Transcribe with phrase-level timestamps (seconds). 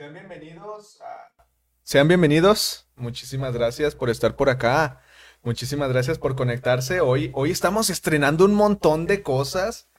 [0.00, 1.44] Sean bienvenidos a...
[1.82, 2.88] Sean bienvenidos.
[2.96, 5.02] Muchísimas gracias por estar por acá.
[5.42, 7.02] Muchísimas gracias por conectarse.
[7.02, 9.90] Hoy, hoy estamos estrenando un montón de cosas.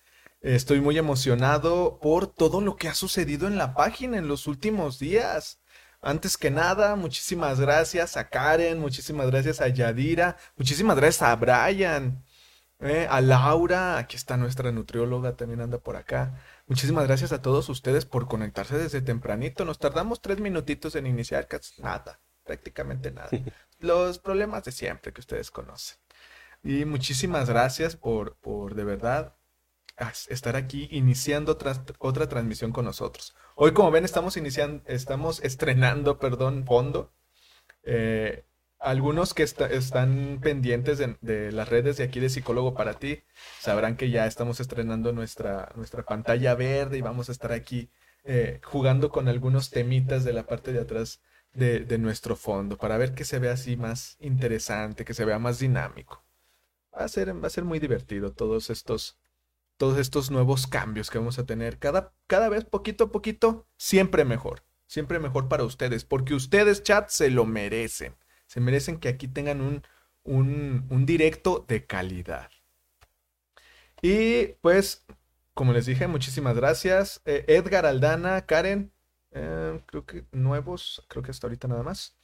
[0.42, 4.98] Estoy muy emocionado por todo lo que ha sucedido en la página en los últimos
[4.98, 5.62] días.
[6.02, 12.24] Antes que nada, muchísimas gracias a Karen, muchísimas gracias a Yadira, muchísimas gracias a Brian,
[12.80, 16.42] eh, a Laura, aquí está nuestra nutrióloga, también anda por acá.
[16.72, 19.66] Muchísimas gracias a todos ustedes por conectarse desde tempranito.
[19.66, 23.28] Nos tardamos tres minutitos en iniciar, casi nada, prácticamente nada.
[23.80, 25.98] Los problemas de siempre que ustedes conocen.
[26.64, 29.36] Y muchísimas gracias por, por de verdad
[30.30, 31.58] estar aquí iniciando
[32.00, 33.36] otra transmisión con nosotros.
[33.56, 37.12] Hoy, como ven, estamos iniciando, estamos estrenando, perdón, fondo.
[37.84, 38.46] Eh,
[38.82, 43.22] algunos que están pendientes de, las redes de aquí de Psicólogo para ti
[43.60, 47.90] sabrán que ya estamos estrenando nuestra, nuestra pantalla verde y vamos a estar aquí
[48.24, 51.22] eh, jugando con algunos temitas de la parte de atrás
[51.54, 55.60] de, nuestro fondo para ver que se vea así más interesante, que se vea más
[55.60, 56.24] dinámico.
[56.94, 59.20] Va a ser, va a ser muy divertido todos estos,
[59.78, 61.78] todos estos nuevos cambios que vamos a tener.
[61.78, 64.64] Cada, cada vez poquito a poquito, siempre mejor.
[64.88, 68.16] Siempre mejor para ustedes, porque ustedes, chat, se lo merecen.
[68.52, 69.82] Se merecen que aquí tengan un,
[70.26, 72.52] un, directo de calidad.
[74.02, 75.06] Y pues,
[75.54, 77.22] como les dije, muchísimas gracias.
[77.24, 78.92] Eh, Edgar Aldana, Karen,
[79.32, 82.18] eh, creo que nuevos, creo que hasta ahorita nada más.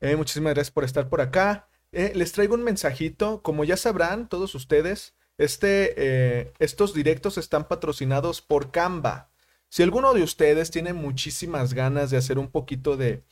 [0.00, 1.68] Eh, muchísimas gracias por estar por acá.
[1.92, 3.42] les traigo un mensajito.
[3.42, 9.28] Como ya sabrán todos ustedes, este, estos directos están patrocinados por Canva.
[9.68, 13.24] Si alguno de ustedes tiene muchísimas ganas de hacer un poquito de,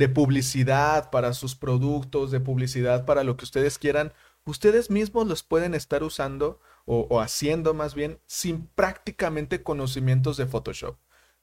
[0.00, 4.14] de publicidad para sus productos, de publicidad para lo que ustedes quieran,
[4.46, 10.96] ustedes mismos los pueden estar usando o, haciendo más bien sin prácticamente conocimientos de Photoshop.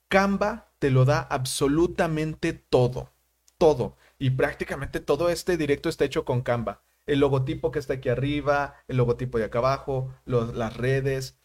[0.07, 3.13] Canva te lo da absolutamente todo,
[3.59, 3.95] todo.
[4.17, 6.81] Y prácticamente todo este directo está hecho con Canva.
[7.05, 11.37] El logotipo que está aquí arriba, el logotipo de acá abajo, las redes.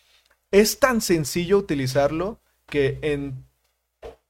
[0.51, 3.45] Es tan sencillo utilizarlo que en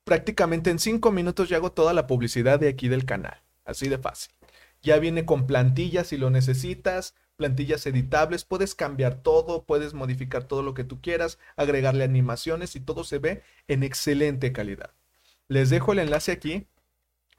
[0.05, 3.41] prácticamente en cinco minutos ya hago toda la publicidad de aquí del canal.
[3.65, 4.33] Así de fácil.
[4.83, 10.63] Ya viene con plantillas si lo necesitas, plantillas editables, puedes cambiar todo, puedes modificar todo
[10.63, 14.91] lo que tú quieras, agregarle animaciones y todo se ve en excelente calidad.
[15.49, 16.67] Les dejo el enlace aquí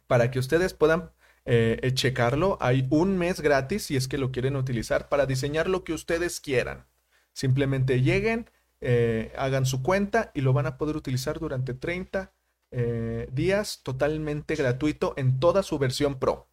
[0.07, 1.11] para que ustedes puedan
[1.45, 2.57] eh, checarlo.
[2.61, 6.39] Hay un mes gratis si es que lo quieren utilizar para diseñar lo que ustedes
[6.39, 6.85] quieran.
[7.33, 8.49] Simplemente lleguen,
[8.79, 12.31] eh, hagan su cuenta y lo van a poder utilizar durante 30
[12.75, 16.49] eh, días totalmente gratuito en toda su versión Pro.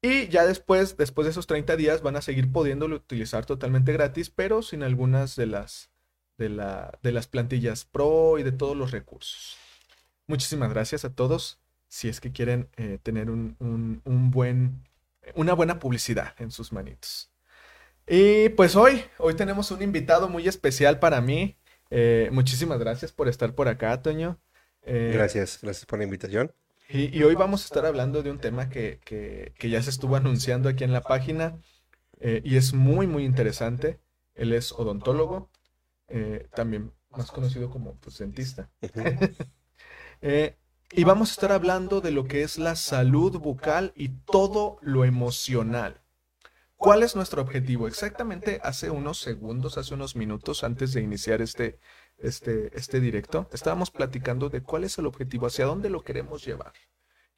[0.00, 4.30] Y ya después, después de esos 30 días, van a seguir pudiéndolo utilizar totalmente gratis,
[4.30, 5.90] pero sin algunas de las,
[6.38, 9.56] de, la, de las plantillas Pro y de todos los recursos.
[10.26, 11.60] Muchísimas gracias a todos.
[11.88, 13.56] Si es que quieren eh, tener un,
[14.04, 14.88] un, buen,
[15.34, 17.30] una buena publicidad en sus manitos.
[18.06, 21.58] Y pues hoy, hoy tenemos un invitado muy especial para mí.
[21.90, 24.38] Eh, muchísimas gracias por estar por acá, Toño.
[24.86, 26.52] Eh, gracias, gracias por la invitación.
[26.88, 29.00] Y, hoy vamos a estar hablando de un tema que,
[29.58, 31.58] ya se estuvo anunciando aquí en la página
[32.20, 33.98] eh, y es muy, muy interesante.
[34.36, 35.50] Él es odontólogo,
[36.06, 38.70] eh, también más conocido como pues, dentista.
[40.92, 45.04] y vamos a estar hablando de lo que es la salud bucal y todo lo
[45.04, 46.00] emocional.
[46.76, 47.88] ¿Cuál es nuestro objetivo?
[47.88, 51.80] Exactamente hace unos segundos, hace unos minutos antes de iniciar este,
[52.18, 56.72] este, este directo, estábamos platicando de cuál es el objetivo, hacia dónde lo queremos llevar.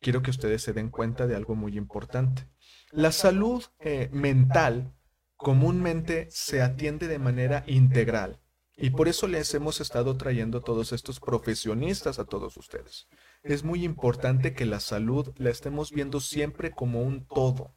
[0.01, 2.49] Quiero que ustedes se den cuenta de algo muy importante.
[2.91, 4.95] La salud eh, mental
[5.37, 8.41] comúnmente se atiende de manera integral
[8.77, 13.09] y por eso les hemos estado trayendo todos estos profesionistas a todos ustedes.
[13.43, 17.75] Es muy importante que la salud la estemos viendo siempre como un todo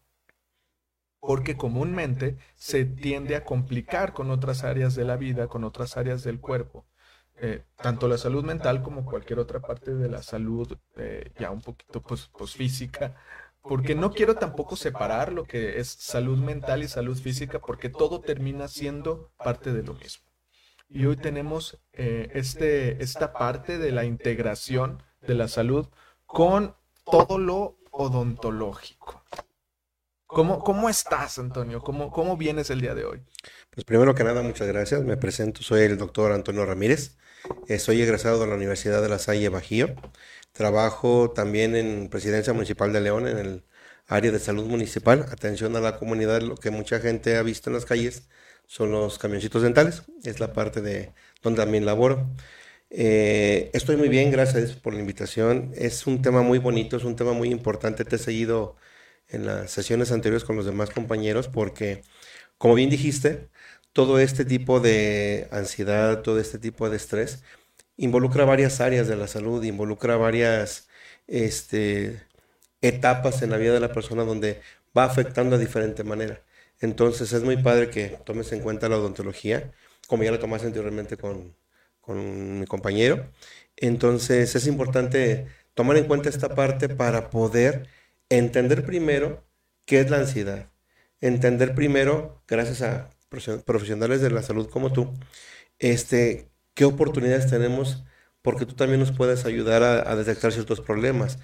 [1.21, 6.23] porque comúnmente se tiende a complicar con otras áreas de la vida, con otras áreas
[6.23, 6.87] del cuerpo.
[7.43, 11.59] Eh, tanto la salud mental como cualquier otra parte de la salud eh, ya un
[11.59, 13.15] poquito pues, pues, física,
[13.63, 18.21] porque no quiero tampoco separar lo que es salud mental y salud física, porque todo
[18.21, 20.23] termina siendo parte de lo mismo.
[20.87, 25.87] Y hoy tenemos eh, este, esta parte de la integración de la salud
[26.27, 29.23] con todo lo odontológico.
[30.27, 31.81] ¿Cómo, cómo estás, Antonio?
[31.81, 33.23] ¿Cómo, ¿Cómo vienes el día de hoy?
[33.71, 35.01] Pues primero que nada, muchas gracias.
[35.01, 37.17] Me presento, soy el doctor Antonio Ramírez.
[37.67, 39.95] Eh, soy egresado de la Universidad de La Salle Bajío.
[40.51, 43.63] Trabajo también en Presidencia Municipal de León, en el
[44.07, 45.25] área de salud municipal.
[45.31, 48.27] Atención a la comunidad, lo que mucha gente ha visto en las calles
[48.67, 50.03] son los camioncitos dentales.
[50.23, 52.29] Es la parte de donde también laboro.
[52.89, 55.71] Eh, estoy muy bien, gracias por la invitación.
[55.75, 58.05] Es un tema muy bonito, es un tema muy importante.
[58.05, 58.75] Te he seguido
[59.29, 62.01] en las sesiones anteriores con los demás compañeros porque,
[62.57, 63.49] como bien dijiste,
[63.93, 67.43] todo este tipo de ansiedad, todo este tipo de estrés
[67.97, 70.89] involucra varias áreas de la salud, involucra varias
[71.27, 72.21] este,
[72.81, 74.61] etapas en la vida de la persona donde
[74.97, 76.43] va afectando de diferente manera.
[76.79, 79.71] Entonces es muy padre que tomes en cuenta la odontología,
[80.07, 81.55] como ya lo tomaste anteriormente con,
[82.01, 83.31] con mi compañero.
[83.77, 87.87] Entonces es importante tomar en cuenta esta parte para poder
[88.29, 89.43] entender primero
[89.85, 90.69] qué es la ansiedad.
[91.21, 93.11] Entender primero, gracias a
[93.65, 95.13] profesionales de la salud como tú,
[95.79, 98.03] este, qué oportunidades tenemos,
[98.41, 101.39] porque tú también nos puedes ayudar a, detectar ciertos problemas.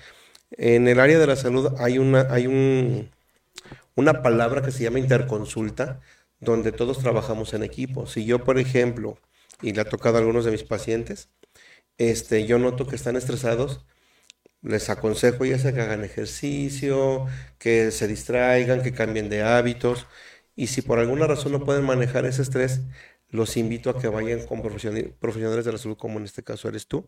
[0.52, 3.12] En el área de la salud hay una, hay un,
[3.96, 6.02] una palabra que se llama interconsulta,
[6.40, 8.08] donde todos trabajamos en equipo.
[8.08, 9.18] Si yo, por ejemplo,
[9.62, 11.30] y le ha tocado a algunos de mis pacientes,
[11.98, 13.86] este, yo noto que están estresados,
[14.62, 17.28] les aconsejo ya sea que hagan ejercicio,
[17.60, 20.08] que se distraigan, que cambien de hábitos.
[20.58, 22.82] Y si por alguna razón no pueden manejar ese estrés,
[23.30, 26.88] los invito a que vayan con profesionales de la salud, como en este caso eres
[26.88, 27.08] tú,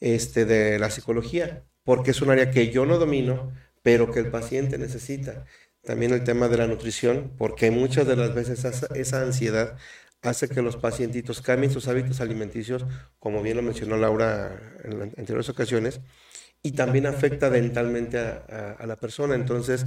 [0.00, 3.52] este, de la psicología, porque es un área que yo no domino,
[3.82, 5.44] pero que el paciente necesita.
[5.84, 9.76] También el tema de la nutrición, porque muchas de las veces esa ansiedad
[10.22, 12.84] hace que los pacientitos cambien sus hábitos alimenticios,
[13.18, 16.00] como bien lo mencionó Laura en anteriores ocasiones,
[16.62, 19.34] y también afecta dentalmente a, la persona.
[19.34, 19.86] Entonces,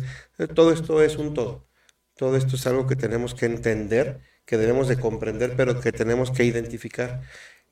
[0.53, 1.67] todo esto es un todo.
[2.15, 6.31] Todo esto es algo que tenemos que entender, que debemos de comprender, pero que tenemos
[6.31, 7.21] que identificar.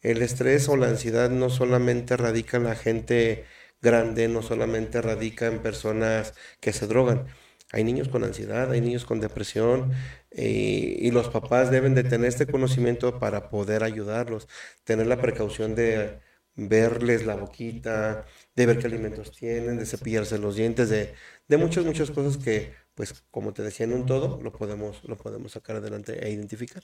[0.02, 3.46] El estrés o la ansiedad no solamente radica en la gente
[3.82, 7.28] grande, no solamente radica en personas que se drogan.
[7.72, 9.94] Hay niños con ansiedad, hay niños con depresión,
[10.32, 14.48] y, los papás deben de tener este conocimiento para poder ayudarlos,
[14.84, 16.20] tener la precaución de
[16.56, 18.26] verles la boquita,
[18.56, 21.14] de ver qué alimentos tienen, de cepillarse los dientes, de,
[21.48, 25.18] de muchas, muchas cosas que, pues, como te decía en un todo, lo podemos, lo
[25.18, 26.84] podemos sacar adelante e identificar.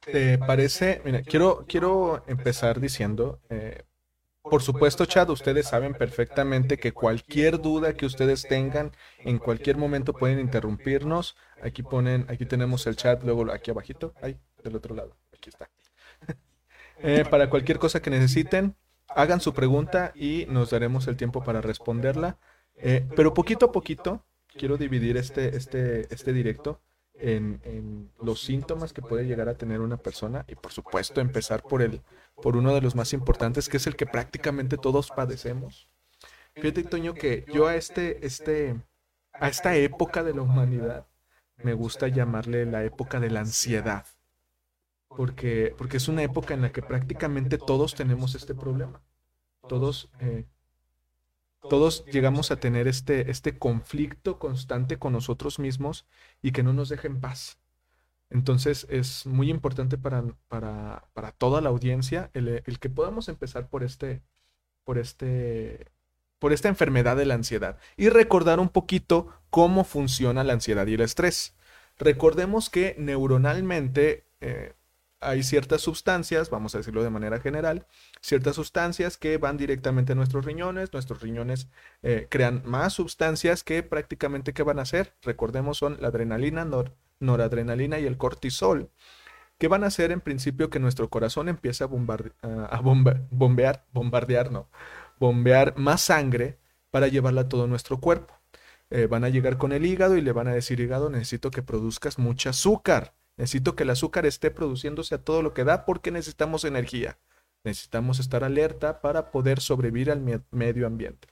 [0.00, 1.00] ¿Te parece?
[1.04, 3.84] Mira, quiero, quiero empezar diciendo, eh,
[4.42, 10.12] por supuesto, Chad, ustedes saben perfectamente que cualquier duda que ustedes tengan, en cualquier momento
[10.12, 11.36] pueden interrumpirnos.
[11.62, 15.70] Aquí ponen, aquí tenemos el chat, luego aquí abajito, ahí, del otro lado, aquí está.
[17.04, 18.76] Eh, para cualquier cosa que necesiten,
[19.08, 22.38] hagan su pregunta y nos daremos el tiempo para responderla.
[22.76, 24.24] Eh, pero poquito a poquito,
[24.56, 26.80] quiero dividir este, este, este directo
[27.14, 31.82] en, los síntomas que puede llegar a tener una persona y por supuesto empezar por
[31.82, 32.02] el
[32.42, 35.88] por uno de los más importantes que es el que prácticamente todos padecemos.
[36.54, 38.76] Fíjate Toño que yo a este este
[39.32, 41.06] a esta época de la humanidad
[41.62, 44.06] me gusta llamarle la época de la ansiedad.
[45.08, 49.02] Porque, porque es una época en la que prácticamente todos tenemos este problema.
[49.68, 50.46] Todos eh,
[51.68, 56.06] todos llegamos a tener este, este conflicto constante con nosotros mismos
[56.42, 57.58] y que no nos deja en paz.
[58.30, 63.68] Entonces es muy importante para, para, para toda la audiencia el, el, que podamos empezar
[63.68, 64.22] por este,
[64.84, 65.90] por este,
[66.38, 70.94] por esta enfermedad de la ansiedad y recordar un poquito cómo funciona la ansiedad y
[70.94, 71.54] el estrés.
[71.98, 74.72] Recordemos que neuronalmente eh,
[75.22, 77.86] hay ciertas sustancias, vamos a decirlo de manera general,
[78.20, 81.68] ciertas sustancias que van directamente a nuestros riñones, nuestros riñones
[82.02, 85.14] eh, crean más sustancias que prácticamente ¿qué van a hacer?
[85.22, 86.66] Recordemos son la adrenalina,
[87.20, 88.90] noradrenalina y el cortisol,
[89.58, 94.68] que van a hacer en principio que nuestro corazón empiece a, a bombear, bombardear, no,
[95.18, 96.58] bombear más sangre
[96.90, 98.34] para llevarla a todo nuestro cuerpo.
[98.90, 101.62] Eh, van a llegar con el hígado y le van a decir, hígado, necesito que
[101.62, 106.12] produzcas mucha azúcar Necesito que el azúcar esté produciéndose a todo lo que da porque
[106.12, 107.18] necesitamos energía.
[107.64, 111.26] Necesitamos estar alerta para poder sobrevivir al medio ambiente.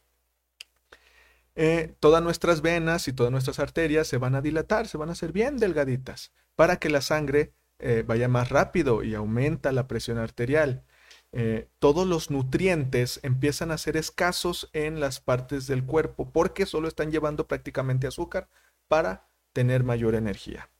[1.55, 5.13] Eh, todas nuestras venas y todas nuestras arterias se van a dilatar, se van a
[5.13, 10.19] hacer bien delgaditas para que la sangre eh, vaya más rápido y aumenta la presión
[10.19, 10.83] arterial.
[11.31, 16.89] Eh, todos los nutrientes empiezan a ser escasos en las partes del cuerpo porque solo
[16.89, 18.49] están llevando prácticamente azúcar
[18.89, 20.71] para tener mayor energía.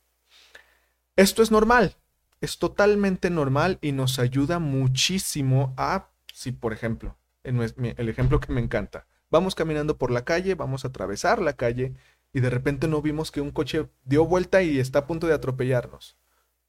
[1.15, 1.97] Esto es normal,
[2.39, 8.61] es totalmente normal y nos ayuda muchísimo a, si por ejemplo, el ejemplo que me
[8.61, 11.93] encanta, vamos caminando por la calle, vamos a atravesar la calle
[12.33, 15.33] y de repente no vimos que un coche dio vuelta y está a punto de
[15.33, 16.17] atropellarnos.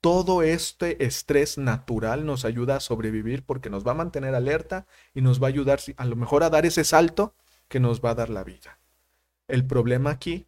[0.01, 5.21] Todo este estrés natural nos ayuda a sobrevivir porque nos va a mantener alerta y
[5.21, 7.37] nos va a ayudar a lo mejor a dar ese salto
[7.69, 8.81] que nos va a dar la vida.
[9.47, 10.47] El problema aquí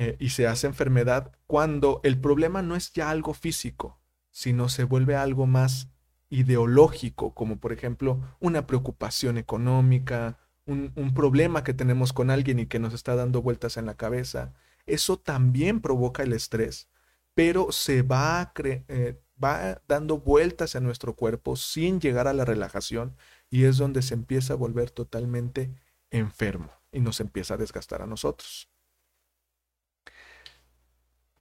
[0.00, 3.98] eh, y se hace enfermedad cuando el problema no es ya algo físico,
[4.30, 5.88] sino se vuelve algo más
[6.30, 12.78] ideológico, como por ejemplo una preocupación económica, un, problema que tenemos con alguien y que
[12.78, 14.54] nos está dando vueltas en la cabeza,
[14.86, 16.88] eso también provoca el estrés,
[17.34, 23.16] pero se va, eh, va dando vueltas en nuestro cuerpo sin llegar a la relajación
[23.50, 25.74] y es donde se empieza a volver totalmente
[26.12, 28.70] enfermo y nos empieza a desgastar a nosotros.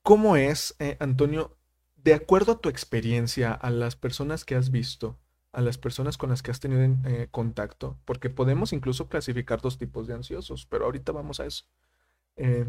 [0.08, 1.58] ¿Cómo es, eh, Antonio,
[1.98, 5.20] de acuerdo a tu experiencia, a las personas que has visto,
[5.52, 9.78] a las personas con las que has tenido eh, contacto, porque podemos incluso clasificar dos
[9.78, 11.66] tipos de ansiosos, pero ahorita vamos a eso.
[12.38, 12.66] Eh,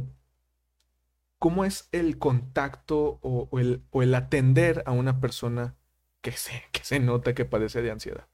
[1.39, 5.77] ¿Cómo es el contacto o, el, atender a una persona
[6.23, 8.27] que se, que se nota que padece de ansiedad?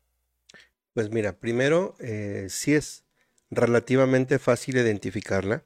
[0.94, 1.94] Pues mira, primero,
[2.48, 3.04] sí es
[3.50, 5.62] relativamente fácil identificarla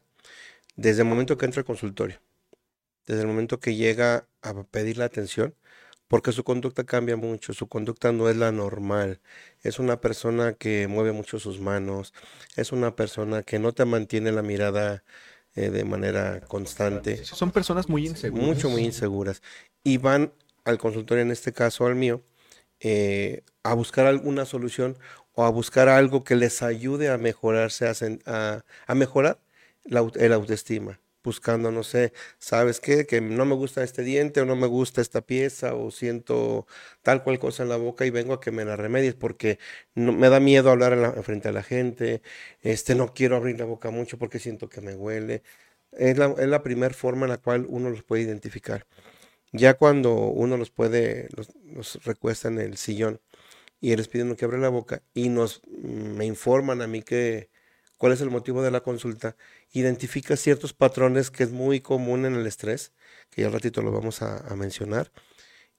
[0.75, 2.19] desde el momento que entra al consultorio
[3.09, 5.55] desde el momento que llega a pedir la atención,
[6.09, 9.21] porque su conducta cambia mucho, su conducta no es la normal.
[9.63, 12.13] Es una persona que mueve mucho sus manos,
[12.55, 15.05] es una persona que no te mantiene la mirada
[15.55, 17.25] eh, de manera constante.
[17.25, 18.47] Son personas muy inseguras.
[18.47, 19.43] Mucho, muy inseguras.
[19.83, 20.33] Y van
[20.65, 22.23] al consultorio, en este caso al mío,
[22.81, 24.99] eh, a buscar alguna solución
[25.33, 27.87] o a buscar algo que les ayude a mejorarse,
[28.27, 29.41] a, a mejorar
[29.85, 33.07] la, el autoestima buscando, no sé, ¿sabes qué?
[33.07, 36.67] Que no me gusta este diente o no me gusta esta pieza o siento
[37.03, 39.59] tal cual cosa en la boca y vengo a que me la remedies porque
[39.95, 42.23] no, me da miedo hablar en frente a la gente,
[42.63, 45.43] este, no quiero abrir la boca mucho porque siento que me huele.
[45.93, 48.87] Es la, es la primera forma en la cual uno los puede identificar.
[49.53, 53.21] Ya cuando uno los puede, los, recuesta en el sillón
[53.81, 57.51] y les piden que abra la boca y nos me informan a mí que
[57.99, 59.37] cuál es el motivo de la consulta,
[59.73, 62.93] identifica ciertos patrones que es muy común en el estrés,
[63.31, 65.13] que ya al ratito lo vamos a, mencionar,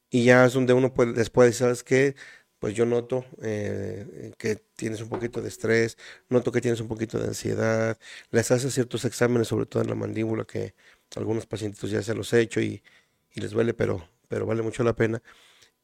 [0.10, 2.16] y ya es donde uno puede decir, ¿sabes qué?
[2.60, 5.98] Pues yo noto eh, que tienes un poquito de estrés,
[6.30, 7.98] noto que tienes un poquito de ansiedad,
[8.32, 10.76] les hace ciertos exámenes, sobre todo en la mandíbula, que
[11.16, 12.84] algunos pacientes ya se los he hecho y,
[13.32, 15.22] y les duele, pero, pero vale mucho la pena.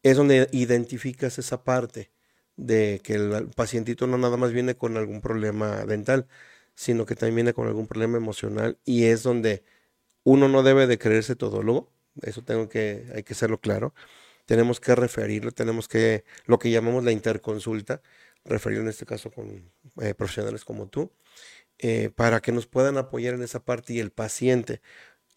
[0.04, 2.12] Es donde identificas esa parte
[2.58, 6.28] de que el pacientito no nada más viene con algún problema dental,
[6.76, 9.64] sino que también viene con algún problema emocional y es donde
[10.24, 13.94] uno no debe de creerse todólogo, eso tengo que, hay que hacerlo claro,
[14.46, 18.02] tenemos que referirlo, tenemos que, lo que llamamos la interconsulta,
[18.46, 19.72] referirlo en este caso con
[20.02, 21.12] eh, profesionales como tú,
[21.80, 24.82] eh, para que nos puedan apoyar en esa parte y el paciente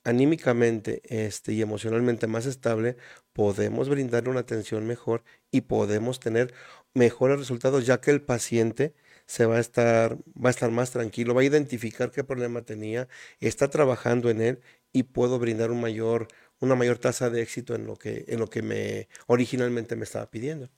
[0.09, 2.97] anímicamente este, y emocionalmente más estable,
[3.35, 6.55] podemos brindarle una atención mejor y podemos tener
[6.95, 8.95] mejores resultados, ya que el paciente
[9.27, 13.07] se va a estar, va a estar más tranquilo, va a identificar qué problema tenía,
[13.41, 14.61] está trabajando en él
[14.95, 18.49] y puedo brindar un mayor, una mayor tasa de éxito en lo que, en lo
[18.49, 20.71] que me originalmente me estaba pidiendo.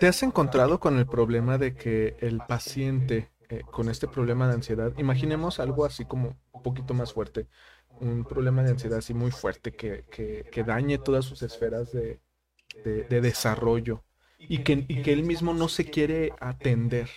[0.00, 4.54] ¿Te has encontrado con el problema de que el paciente eh, con este problema de
[4.54, 7.46] ansiedad, imaginemos algo así como un poquito más fuerte,
[8.00, 12.20] un problema de ansiedad así muy fuerte que, que, dañe todas sus esferas de,
[12.84, 14.04] de desarrollo
[14.38, 17.08] y que, y que él mismo no se quiere atender.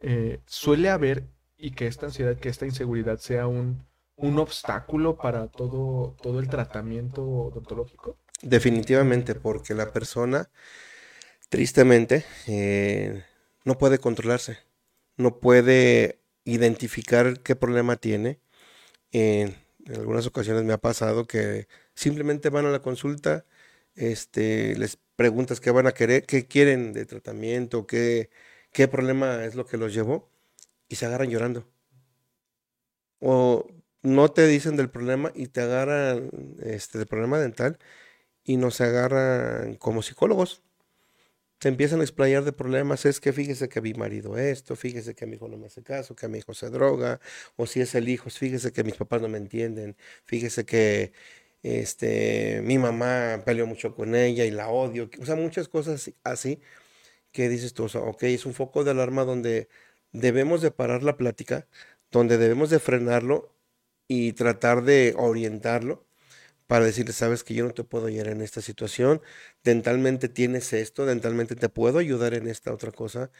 [0.00, 1.24] Eh, suele haber,
[1.56, 6.48] y que esta ansiedad, que esta inseguridad sea un, un obstáculo para todo, todo el
[6.48, 8.18] tratamiento odontológico?
[8.42, 10.50] Definitivamente, porque la persona,
[11.48, 13.24] tristemente, eh,
[13.64, 14.58] no puede controlarse,
[15.16, 18.40] no puede identificar qué problema tiene.
[19.12, 19.56] en
[19.94, 23.46] algunas ocasiones me ha pasado que simplemente van a la consulta,
[23.96, 28.30] este, les preguntas qué van a querer, qué quieren de tratamiento, qué,
[28.72, 30.30] qué problema es lo que los llevó,
[30.88, 31.66] y se agarran llorando.
[33.20, 33.66] O
[34.02, 36.30] no te dicen del problema y te agarran
[36.62, 37.78] este, del problema dental
[38.44, 40.62] y no se agarran como psicólogos.
[41.64, 43.06] Se empiezan a explayar de problemas.
[43.06, 46.14] Es que fíjese que mi marido esto, fíjese que mi hijo no me hace caso,
[46.14, 47.20] que mi hijo se droga,
[47.56, 51.14] o si es el hijo, fíjese que mis papás no me entienden, fíjese que
[51.62, 56.60] este, mi mamá peleó mucho con ella y la odio, o sea, muchas cosas así
[57.32, 59.68] que dices tú, o sea, ok, es un foco de alarma donde
[60.12, 61.66] debemos de parar la plática,
[62.10, 63.54] donde debemos de frenarlo
[64.08, 66.06] y tratar de orientarlo
[66.66, 69.22] para decirle, sabes que yo no te puedo ayudar en esta situación,
[69.64, 73.30] dentalmente tienes esto, dentalmente te puedo ayudar en esta otra cosa,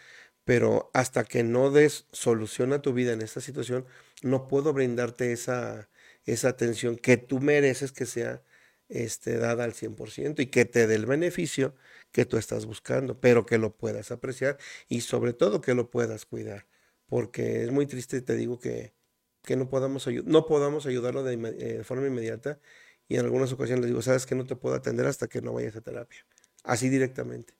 [0.45, 3.87] pero hasta que no des solución a tu vida en esta situación,
[4.23, 5.89] no puedo brindarte esa,
[6.25, 8.43] esa atención que tú mereces que sea
[8.89, 11.75] este, dada al 100% y que te dé el beneficio
[12.13, 16.27] que tú estás buscando, pero que lo puedas apreciar y sobre todo que lo puedas
[16.27, 16.67] cuidar,
[17.07, 18.95] porque es muy triste, te digo, que,
[19.43, 22.61] que no, podamos no podamos ayudarlo de, eh, de, forma inmediata
[23.09, 25.53] y en algunas ocasiones le digo, sabes que no te puedo atender hasta que no
[25.53, 26.25] vayas a terapia,
[26.63, 27.55] así directamente.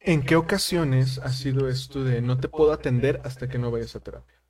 [0.00, 3.96] ¿En qué ocasiones ha sido esto de no te puedo atender hasta que no vayas
[3.96, 4.40] a terapia?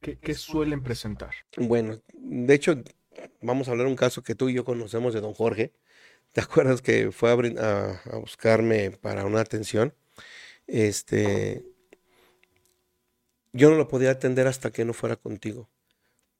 [0.00, 1.30] ¿Qué, suelen presentar?
[1.56, 2.74] Bueno, de hecho,
[3.40, 5.72] vamos a hablar un caso que tú y yo conocemos de don Jorge.
[6.32, 9.94] ¿Te acuerdas que fue a, a buscarme para una atención?
[10.66, 11.64] Este,
[13.52, 15.70] yo no lo podía atender hasta que no fuera contigo.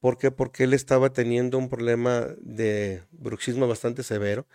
[0.01, 0.31] ¿Por qué?
[0.31, 4.47] Porque él estaba teniendo un problema de bruxismo bastante severo,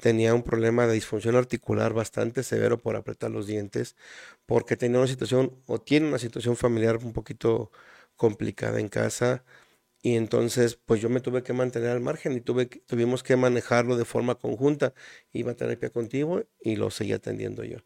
[0.00, 3.96] tenía un problema de disfunción articular bastante severo por apretar los dientes,
[4.46, 7.70] porque tenía una situación o tiene una situación familiar un poquito
[8.16, 9.44] complicada en casa
[10.02, 13.96] y entonces pues yo me tuve que mantener al margen y tuve, tuvimos que manejarlo
[13.96, 14.94] de forma conjunta.
[15.32, 17.78] Iba a terapia contigo y lo seguía atendiendo yo.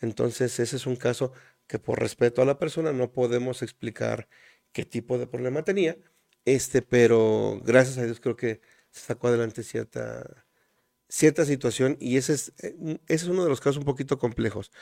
[0.00, 1.32] Entonces ese es un caso
[1.66, 4.28] que por respeto a la persona no podemos explicar
[4.72, 5.96] qué tipo de problema tenía,
[6.44, 10.46] este, pero gracias a Dios creo que se sacó adelante cierta,
[11.08, 12.76] cierta situación y ese es, eh,
[13.08, 14.72] ese es uno de los casos un poquito complejos.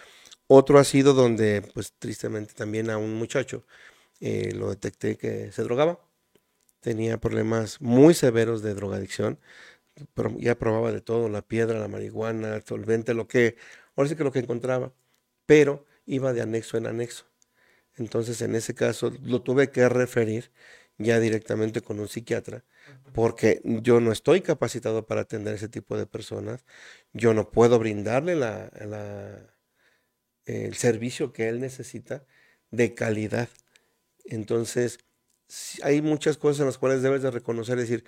[0.49, 3.65] Otro ha sido donde, pues tristemente también a un muchacho
[4.21, 6.01] eh, lo detecté que se drogaba,
[6.81, 9.41] tenía problemas muy severos de drogadicción,
[10.39, 13.57] ya probaba de todo, la piedra, la marihuana, el solvente, lo que,
[13.97, 14.93] ahora sí que lo que encontraba,
[15.47, 17.27] pero iba de anexo en anexo.
[17.97, 20.53] Entonces, en ese caso, lo tuve que referir
[21.01, 22.65] ya directamente con un psiquiatra,
[23.13, 26.65] porque yo no estoy capacitado para atender ese tipo de personas,
[27.13, 28.71] yo no puedo brindarle la,
[30.45, 32.25] el servicio que él necesita
[32.71, 33.49] de calidad.
[34.25, 34.99] Entonces,
[35.83, 38.05] hay muchas cosas en las cuales debes de reconocer, decir,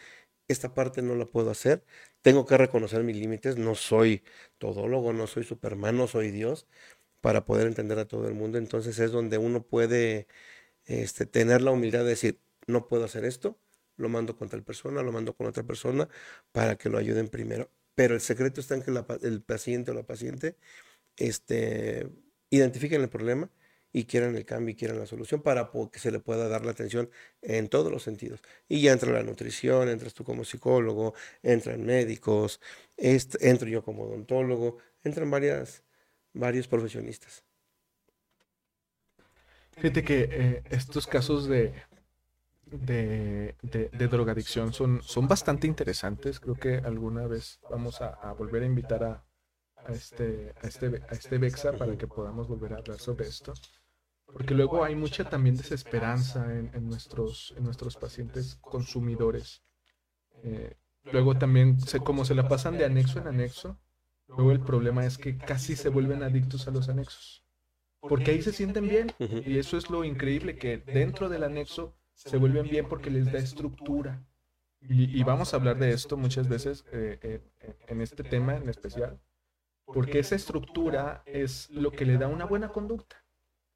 [0.48, 1.84] esta parte no la puedo hacer,
[2.20, 4.22] tengo que reconocer mis límites, no soy
[4.58, 6.66] todólogo, no soy superman, no soy Dios,
[7.20, 8.58] para poder entender a todo el mundo.
[8.58, 10.26] Entonces es donde uno puede
[10.86, 13.58] este, tener la humildad de decir, no puedo hacer esto,
[13.96, 16.08] lo mando con tal persona, lo mando con otra persona
[16.52, 17.70] para que lo ayuden primero.
[17.94, 18.92] Pero el secreto está en que
[19.22, 20.56] el paciente o la paciente
[21.16, 22.08] este,
[22.50, 23.50] identifiquen el problema
[23.92, 26.72] y quieran el cambio y quieran la solución para que se le pueda dar la
[26.72, 27.10] atención
[27.42, 28.40] en todos los sentidos.
[28.68, 32.60] Y ya entra la nutrición, entras tú como psicólogo, entran médicos,
[32.96, 37.44] entro yo como odontólogo, entran varios profesionistas.
[39.76, 41.72] Fíjate que eh, estos casos de
[42.72, 46.40] de, de, drogadicción son, son bastante interesantes.
[46.40, 49.24] Creo que alguna vez vamos a, volver a invitar a,
[49.76, 53.52] a, este, a, este, a este Bexa para que podamos volver a hablar sobre esto.
[54.26, 59.62] Porque luego hay mucha también desesperanza en, en nuestros, en nuestros pacientes consumidores.
[60.42, 63.78] Eh, luego también, se, como se la pasan de anexo en anexo,
[64.28, 67.44] luego el problema es que casi se vuelven adictos a los anexos.
[68.00, 69.12] Porque ahí se sienten bien.
[69.18, 73.38] Y eso es lo increíble, que dentro del anexo se vuelven bien porque les da
[73.38, 74.22] estructura.
[74.80, 79.20] Y, vamos a hablar de esto muchas veces eh, eh, en este tema en especial,
[79.84, 83.24] porque esa estructura es lo que le da una buena conducta.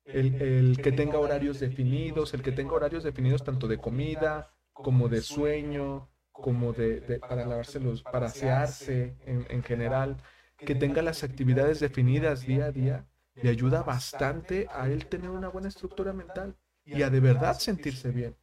[0.05, 5.21] El, que tenga horarios definidos, el que tenga horarios definidos tanto de comida como de
[5.21, 10.17] sueño, como de, para lavarse los, para asearse en, en general,
[10.57, 15.49] que tenga las actividades definidas día a día, le ayuda bastante a él tener una
[15.49, 18.37] buena estructura mental y a de verdad sentirse bien.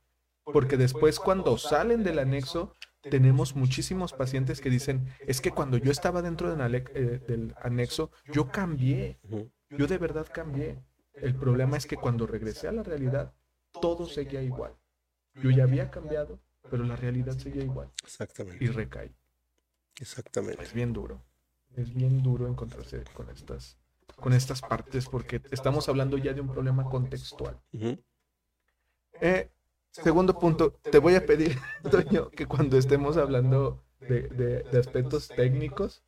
[0.44, 5.92] Porque después cuando salen del anexo, tenemos muchísimos pacientes que dicen, es que cuando yo
[5.92, 9.20] estaba dentro eh, del anexo, yo cambié,
[9.70, 10.78] yo de verdad cambié.
[11.14, 13.34] El problema es que cuando regresé a la realidad,
[13.82, 14.74] todo seguía igual.
[15.36, 17.92] Yo ya había cambiado, pero la realidad seguía igual.
[18.04, 18.64] Exactamente.
[18.64, 19.14] Y recae.
[20.00, 20.64] Exactamente.
[20.64, 21.22] Es bien duro.
[21.76, 23.78] Es bien duro encontrarse con estas,
[24.16, 27.60] con estas partes porque estamos hablando ya de un problema contextual.
[29.22, 29.50] Eh,
[29.92, 31.58] segundo punto, te voy a pedir,
[31.92, 36.04] Toño, que cuando estemos hablando de, aspectos técnicos,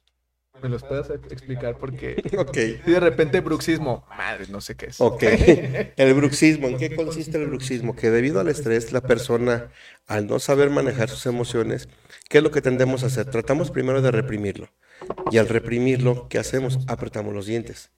[0.62, 2.82] me los puedas explicar porque okay.
[2.86, 5.02] de repente bruxismo, madre, no sé qué es.
[5.02, 5.24] Ok,
[5.98, 7.96] el bruxismo, ¿en qué consiste el bruxismo?
[7.96, 9.70] Que debido al estrés, la persona,
[10.08, 11.90] al no saber manejar sus emociones,
[12.30, 13.30] ¿qué es lo que tendemos a hacer?
[13.30, 14.70] Tratamos primero de reprimirlo.
[15.30, 16.80] Y al reprimirlo, ¿qué hacemos?
[16.88, 17.92] Apretamos los dientes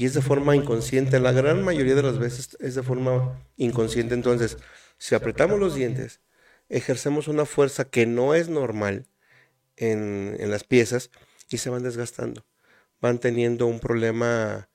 [0.00, 1.20] y es de forma inconsciente.
[1.20, 4.14] La gran mayoría de las veces es de forma inconsciente.
[4.14, 4.56] Entonces,
[4.96, 6.22] si apretamos los dientes,
[6.70, 9.06] ejercemos una fuerza que no es normal
[9.76, 11.10] en, las piezas
[11.50, 12.46] y se van desgastando.
[13.02, 14.70] Van teniendo un problema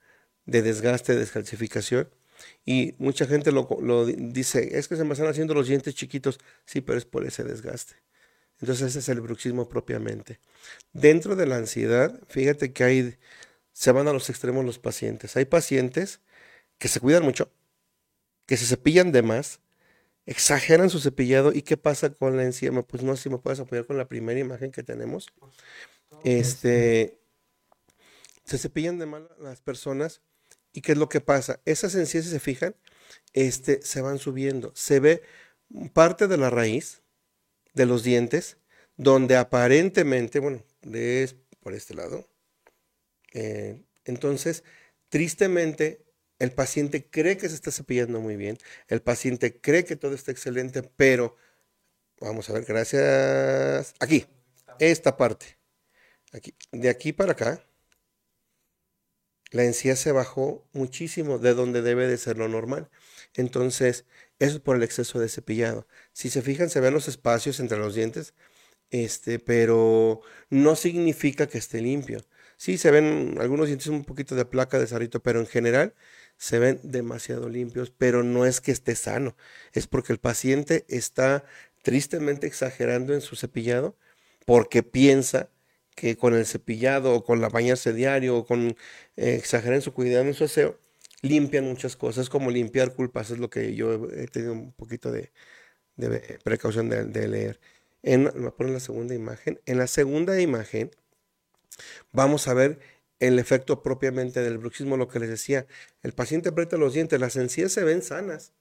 [0.46, 2.08] de desgaste, de descalcificación.
[2.64, 6.38] Y mucha gente lo, lo, dice, es que se me están haciendo los dientes chiquitos.
[6.66, 7.96] Sí, pero es por ese desgaste.
[8.60, 10.40] Entonces ese es el bruxismo propiamente.
[10.94, 13.18] Dentro de la ansiedad, fíjate que hay
[13.76, 15.36] se van a los extremos los pacientes.
[15.36, 16.22] Hay pacientes
[16.78, 17.52] que se cuidan mucho,
[18.46, 19.60] que se cepillan de más
[20.26, 21.52] exageran su cepillado.
[21.54, 22.72] ¿Y qué pasa con la encía?
[22.72, 25.28] Pues no sé si me puedes apoyar con la primera imagen que tenemos.
[26.24, 27.20] Este,
[28.46, 30.22] se cepillan de mal las personas.
[30.72, 31.62] ¿Y qué es lo que pasa?
[31.66, 32.76] Esas encías, si se fijan,
[33.34, 34.72] este, se van subiendo.
[34.74, 35.22] Se ve
[35.94, 37.02] parte de la raíz
[37.74, 38.58] de los dientes,
[38.98, 42.28] donde aparentemente, bueno, es por este lado.
[43.36, 44.64] Eh, entonces,
[45.10, 46.06] tristemente,
[46.40, 50.32] el paciente cree que se está cepillando muy bien, el paciente cree que todo está
[50.32, 51.36] excelente, pero
[52.22, 53.94] vamos a ver, gracias.
[54.00, 54.26] Aquí,
[54.80, 55.58] esta parte.
[56.34, 57.66] Aquí, de aquí para acá,
[59.52, 62.90] la encía se bajó muchísimo de donde debe de ser lo normal.
[63.36, 64.06] Entonces,
[64.40, 65.88] eso es por el exceso de cepillado.
[66.14, 68.34] Si se fijan, se ven los espacios entre los dientes,
[68.92, 72.26] este, pero no significa que esté limpio.
[72.66, 75.94] Sí, se ven algunos dientes un poquito de placa de sarrito, pero en general
[76.36, 79.38] se ven demasiado limpios, pero no es que esté sano,
[79.74, 81.46] es porque el paciente está
[81.84, 83.96] tristemente exagerando en su cepillado
[84.46, 85.50] porque piensa
[85.96, 88.76] que con el cepillado o con la bañarse diario o con
[89.16, 90.80] eh, exagerar en su cuidado en su aseo,
[91.22, 95.32] limpian muchas cosas, como limpiar culpas, es lo que yo he tenido un poquito de,
[96.44, 97.60] precaución de, leer.
[98.02, 99.62] En, me poner la segunda imagen.
[99.68, 100.90] En la segunda imagen
[102.12, 102.80] vamos a ver
[103.20, 105.68] el efecto propiamente del bruxismo, lo que les decía.
[106.04, 108.54] El paciente aprieta los dientes, las encías se ven sanas,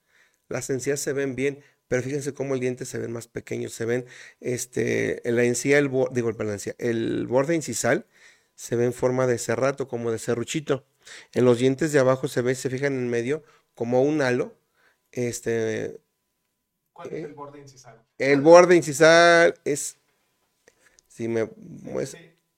[0.48, 3.84] las encías se ven bien, pero fíjense cómo el diente se ven más pequeños, se
[3.84, 4.06] ven,
[4.40, 8.06] este, la encía, el, digo, el, el borde incisal
[8.54, 10.86] se ve en forma de cerrato, como de serruchito.
[11.32, 13.42] En los dientes de abajo se ve, se fijan en medio,
[13.74, 14.56] como un halo.
[15.12, 16.00] Este,
[16.92, 18.02] ¿Cuál es el borde incisal?
[18.18, 19.98] El borde incisal es,
[21.08, 21.48] si me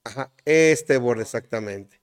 [0.07, 2.01] ajá, este borde exactamente.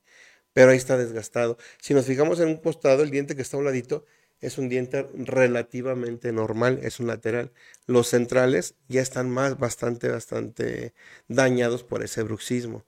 [0.54, 1.58] Pero ahí está desgastado.
[1.82, 4.06] Si nos fijamos en un costado, el diente que está a un ladito
[4.42, 7.52] es un diente relativamente normal, es un lateral.
[7.88, 10.94] Los centrales ya están más, bastante, bastante
[11.28, 12.86] dañados por ese bruxismo.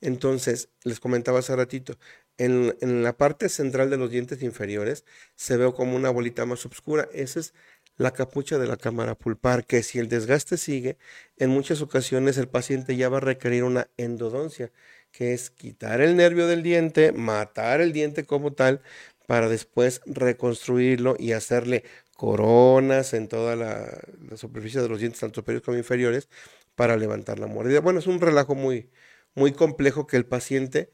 [0.00, 1.98] Entonces, les comentaba hace ratito,
[2.38, 7.08] en, la parte central de los dientes inferiores se ve como una bolita más oscura.
[7.12, 7.54] Esa es
[7.96, 10.98] la capucha de la cámara pulpar, que si el desgaste sigue,
[11.36, 14.72] en muchas ocasiones el paciente ya va a requerir una endodoncia,
[15.12, 18.82] que es quitar el nervio del diente, matar el diente como tal,
[19.26, 21.84] para después reconstruirlo y hacerle
[22.16, 24.00] coronas en toda la,
[24.36, 26.28] superficie de los dientes, tanto superiores como inferiores,
[26.74, 27.80] para levantar la mordida.
[27.80, 28.90] Bueno, es un relajo muy,
[29.34, 30.90] muy complejo que el paciente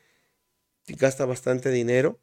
[0.86, 2.18] gasta bastante dinero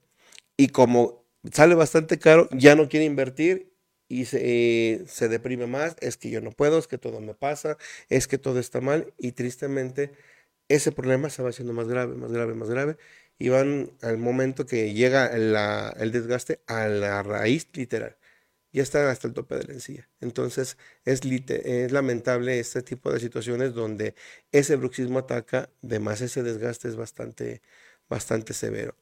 [0.57, 3.74] y como sale bastante caro, ya no quiere invertir
[4.07, 7.77] y se, se, deprime más, es que yo no puedo, es que todo me pasa,
[8.09, 10.11] es que todo está mal y tristemente
[10.69, 12.97] ese problema se va haciendo más grave, más grave, más grave
[13.39, 18.17] y van al momento que llega el desgaste a la raíz literal
[18.75, 20.09] ya están hasta el tope de la encía.
[20.19, 24.15] Entonces es, es lamentable este tipo de situaciones donde
[24.51, 27.61] ese bruxismo ataca, además ese desgaste es bastante,
[28.09, 28.97] bastante severo.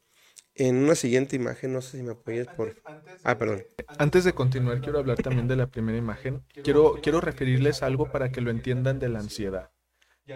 [0.56, 2.80] En una siguiente imagen, no sé si me apoyas por...
[3.24, 3.64] ah, perdón.
[3.98, 6.44] Antes de continuar, quiero hablar también de la primera imagen.
[6.62, 9.72] Quiero, quiero referirles algo para que lo entiendan de la ansiedad.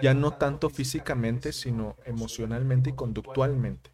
[0.03, 3.91] Ya no tanto físicamente, sino emocionalmente y conductualmente.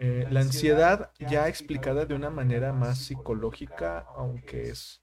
[0.00, 5.02] Eh, la ansiedad ya explicada de una manera más psicológica, aunque es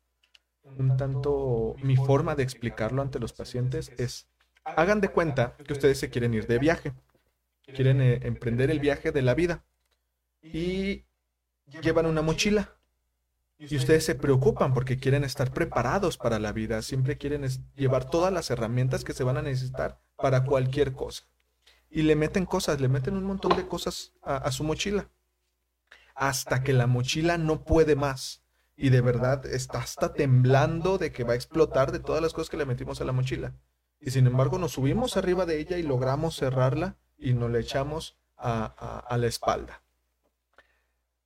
[0.63, 4.27] un tanto mi forma de explicarlo ante los pacientes, es,
[4.63, 6.93] hagan de cuenta que ustedes se quieren ir de viaje,
[7.73, 9.65] quieren eh, emprender el viaje de la vida
[10.41, 11.05] y
[11.81, 12.75] llevan una mochila.
[13.57, 18.33] Y ustedes se preocupan porque quieren estar preparados para la vida, siempre quieren llevar todas
[18.33, 21.25] las herramientas que se van a necesitar para cualquier cosa
[21.91, 25.09] y le meten cosas, le meten un montón de cosas a, su mochila.
[26.15, 28.43] Hasta que la mochila no puede más.
[28.77, 32.49] Y de verdad está hasta temblando de que va a explotar de todas las cosas
[32.49, 33.53] que le metimos a la mochila.
[33.99, 38.17] Y sin embargo nos subimos arriba de ella y logramos cerrarla y nos le echamos
[38.37, 39.83] a la espalda.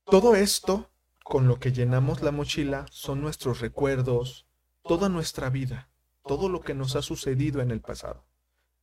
[0.06, 0.90] Todo esto
[1.24, 4.48] con lo que llenamos la mochila son nuestros recuerdos,
[4.84, 5.90] toda nuestra vida,
[6.24, 8.26] todo lo que nos ha sucedido en el pasado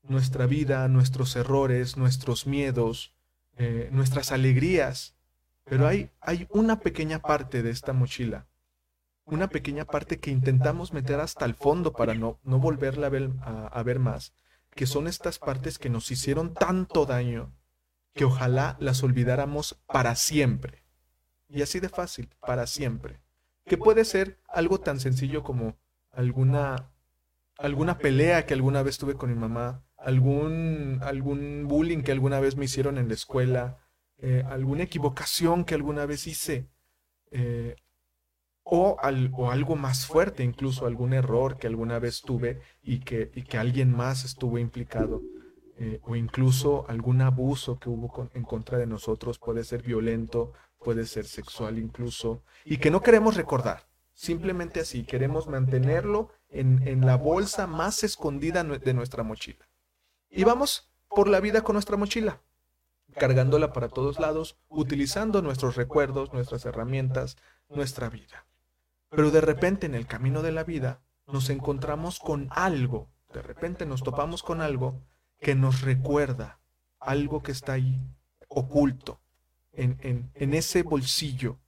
[0.03, 3.15] nuestra vida, nuestros errores, nuestros miedos,
[3.57, 5.17] eh, nuestras alegrías.
[5.65, 8.49] Pero hay, hay una pequeña parte de esta mochila,
[9.25, 13.31] una pequeña parte que intentamos meter hasta el fondo para no, no volverla a ver,
[13.41, 14.35] a ver más,
[14.75, 17.55] que son estas partes que nos hicieron tanto daño
[18.15, 20.82] que ojalá las olvidáramos para siempre.
[21.53, 23.21] Y así de fácil, para siempre.
[23.67, 25.77] Que puede ser algo tan sencillo como
[26.11, 26.93] alguna
[27.59, 32.57] alguna pelea que alguna vez tuve con mi mamá, algún, algún bullying que alguna vez
[32.57, 33.79] me hicieron en la escuela,
[34.19, 36.69] eh, alguna equivocación que alguna vez hice.
[37.31, 37.77] Eh,
[38.65, 43.93] o, algo más fuerte, incluso algún error que alguna vez tuve y que, que alguien
[43.93, 45.21] más estuvo implicado.
[45.79, 51.07] Eh, o incluso algún abuso que hubo en contra de nosotros, puede ser violento, puede
[51.07, 53.87] ser sexual incluso, y que no queremos recordar.
[54.15, 59.67] Simplemente así, queremos mantenerlo en, en la bolsa más escondida de nuestra mochila.
[60.31, 62.41] Y vamos por la vida con nuestra mochila,
[63.15, 67.37] cargándola para todos lados, utilizando nuestros recuerdos, nuestras herramientas,
[67.69, 68.47] nuestra vida.
[69.09, 73.87] Pero de repente en el camino de la vida nos encontramos con algo, de repente
[73.87, 75.01] nos topamos con algo
[75.41, 76.61] que nos recuerda
[77.01, 78.01] algo que está ahí
[78.49, 79.22] oculto
[79.73, 81.59] en, en, ese bolsillo.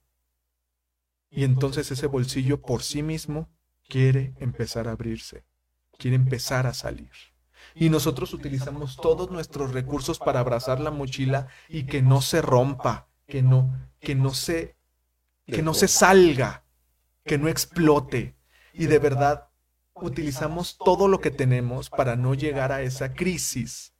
[1.29, 3.49] Y entonces ese bolsillo por sí mismo
[3.87, 5.45] quiere empezar a abrirse,
[5.97, 7.11] quiere empezar a salir.
[7.73, 13.09] Y nosotros utilizamos todos nuestros recursos para abrazar la mochila y que no se rompa,
[13.27, 14.77] que no, que no se,
[15.45, 16.63] que no se salga,
[17.25, 18.35] que no explote.
[18.71, 19.49] Y de verdad
[19.95, 23.93] utilizamos todo lo que tenemos para no llegar a esa crisis.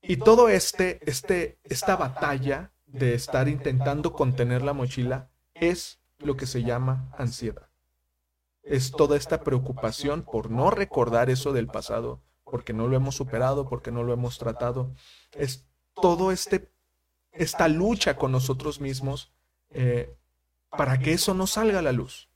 [0.00, 6.46] Y todo este, este, esta batalla de estar intentando contener la mochila es lo que
[6.46, 7.68] se llama ansiedad.
[8.62, 13.68] Es toda esta preocupación por no recordar eso del pasado, porque no lo hemos superado,
[13.68, 14.94] porque no lo hemos tratado.
[15.32, 16.70] Es todo este,
[17.32, 19.32] esta lucha con nosotros mismos
[19.70, 20.16] eh,
[20.70, 22.30] para que eso no salga a la luz.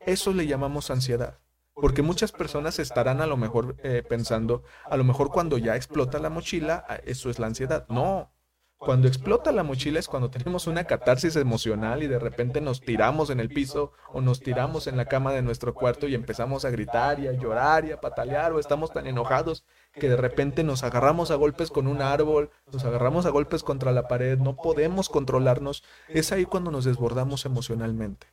[0.00, 1.40] Eso le llamamos ansiedad.
[1.72, 6.18] Porque muchas personas estarán a lo mejor eh, pensando, a lo mejor cuando ya explota
[6.18, 7.86] la mochila, ah, eso es la ansiedad.
[7.88, 8.33] No,
[8.78, 13.30] cuando explota la mochila es cuando tenemos una catarsis emocional y de repente nos tiramos
[13.30, 16.70] en el piso o nos tiramos en la cama de nuestro cuarto y empezamos a
[16.70, 20.82] gritar y a llorar y a patalear o estamos tan enojados que de repente nos
[20.82, 25.08] agarramos a golpes con un árbol, nos agarramos a golpes contra la pared, no podemos
[25.08, 25.82] controlarnos.
[26.08, 28.26] Es ahí cuando nos desbordamos emocionalmente.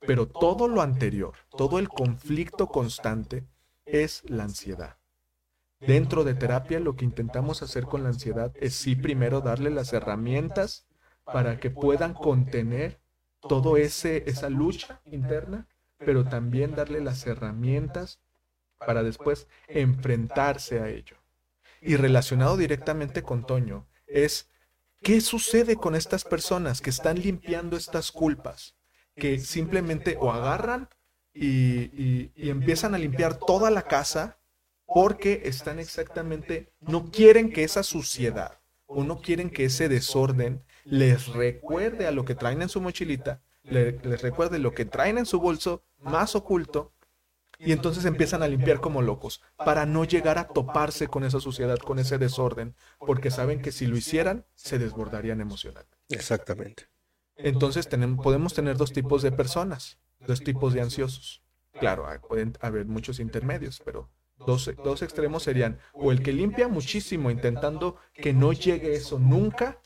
[0.00, 3.44] Pero todo lo anterior, todo el conflicto constante
[3.86, 5.01] es la ansiedad.
[5.86, 9.92] Dentro de terapia lo que intentamos hacer con la ansiedad es sí primero darle las
[9.92, 10.86] herramientas
[11.24, 13.00] para que puedan contener
[13.40, 15.66] todo ese esa lucha interna,
[15.98, 18.20] pero también darle las herramientas
[18.78, 21.16] para después enfrentarse a ello.
[21.80, 24.50] Y relacionado directamente con Toño es
[25.02, 28.76] ¿qué sucede con estas personas que están limpiando estas culpas?
[29.16, 30.88] que simplemente o agarran
[31.34, 34.38] y, empiezan a limpiar toda la casa
[34.94, 41.28] porque están exactamente, no quieren que esa suciedad o no quieren que ese desorden les
[41.28, 45.40] recuerde a lo que traen en su mochilita, les recuerde lo que traen en su
[45.40, 46.92] bolso más oculto
[47.58, 51.78] y entonces empiezan a limpiar como locos para no llegar a toparse con esa suciedad,
[51.78, 55.96] con ese desorden, porque saben que si lo hicieran se desbordarían emocionalmente.
[56.08, 56.88] Exactamente.
[57.36, 61.42] Entonces tenemos, podemos tener dos tipos de personas, dos tipos de ansiosos.
[61.78, 64.10] Claro, pueden haber muchos intermedios, pero
[64.46, 69.78] dos, dos extremos serían o el que limpia muchísimo intentando que no llegue eso nunca,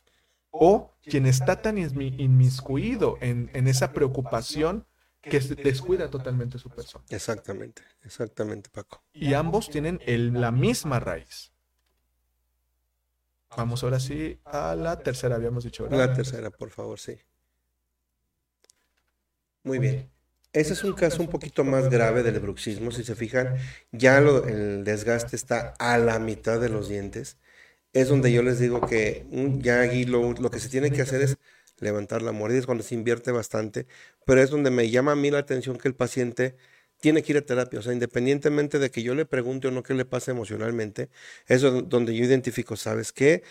[0.50, 4.86] o quien está tan inmiscuido en, en esa preocupación
[5.20, 7.04] que descuida totalmente su persona.
[7.10, 9.02] Exactamente, exactamente, Paco.
[9.12, 11.52] Y ambos tienen el, la misma raíz.
[13.56, 15.88] Vamos ahora sí a la tercera, habíamos dicho.
[15.88, 17.18] La tercera, por favor, sí.
[19.64, 20.10] Muy bien.
[20.56, 22.90] Ese es un caso un poquito más grave del bruxismo.
[22.90, 23.56] Si se fijan,
[23.92, 27.36] ya el desgaste está a la mitad de los dientes.
[27.92, 31.20] Es donde yo les digo que mm, ya aquí lo, que se tiene que hacer
[31.20, 31.36] es
[31.78, 33.86] levantar la mordida, es cuando se invierte bastante,
[34.24, 36.56] pero es donde me llama a mí la atención que el paciente
[37.00, 37.80] tiene que ir a terapia.
[37.80, 41.10] O sea, independientemente de que yo le pregunte o no qué le pasa emocionalmente,
[41.48, 43.42] es donde yo identifico, ¿sabes qué?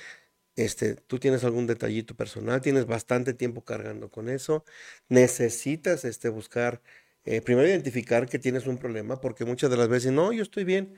[0.56, 4.64] Este, tú tienes algún detallito personal, tienes bastante tiempo cargando con eso,
[5.10, 6.82] necesitas este, buscar,
[7.26, 10.64] eh, primero identificar que tienes un problema, porque muchas de las veces, no, yo estoy
[10.64, 10.96] bien.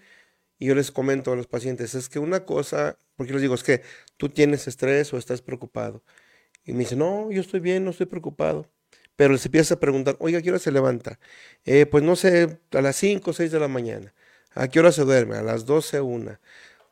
[0.60, 3.64] Y yo les comento a los pacientes, es que una cosa, porque les digo, es
[3.64, 3.84] que
[4.18, 6.04] tú tienes estrés o estás preocupado.
[6.66, 8.70] Y me dicen, no, yo estoy bien, no estoy preocupado.
[9.16, 11.20] Pero les empieza a preguntar, oiga, ¿a qué hora se levanta?
[11.66, 14.14] Eh, pues no sé, a las 5 o 6 de la mañana.
[14.54, 15.38] ¿A qué hora se duerme?
[15.38, 16.40] A las 12, una.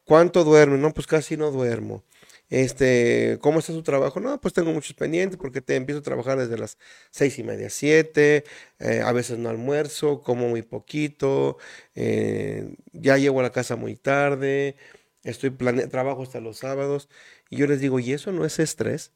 [0.05, 0.77] ¿Cuánto duerme?
[0.77, 2.03] No, pues casi no duermo.
[2.49, 4.19] Este, ¿cómo está su trabajo?
[4.19, 6.77] No, pues tengo muchos pendientes porque te empiezo a trabajar desde las
[7.11, 8.43] seis y media, siete,
[8.79, 11.57] eh, a veces no almuerzo, como muy poquito,
[11.95, 14.75] eh, ya llego a la casa muy tarde,
[15.23, 17.09] estoy plane trabajo hasta los sábados,
[17.49, 19.11] y yo les digo, ¿y eso no es estrés?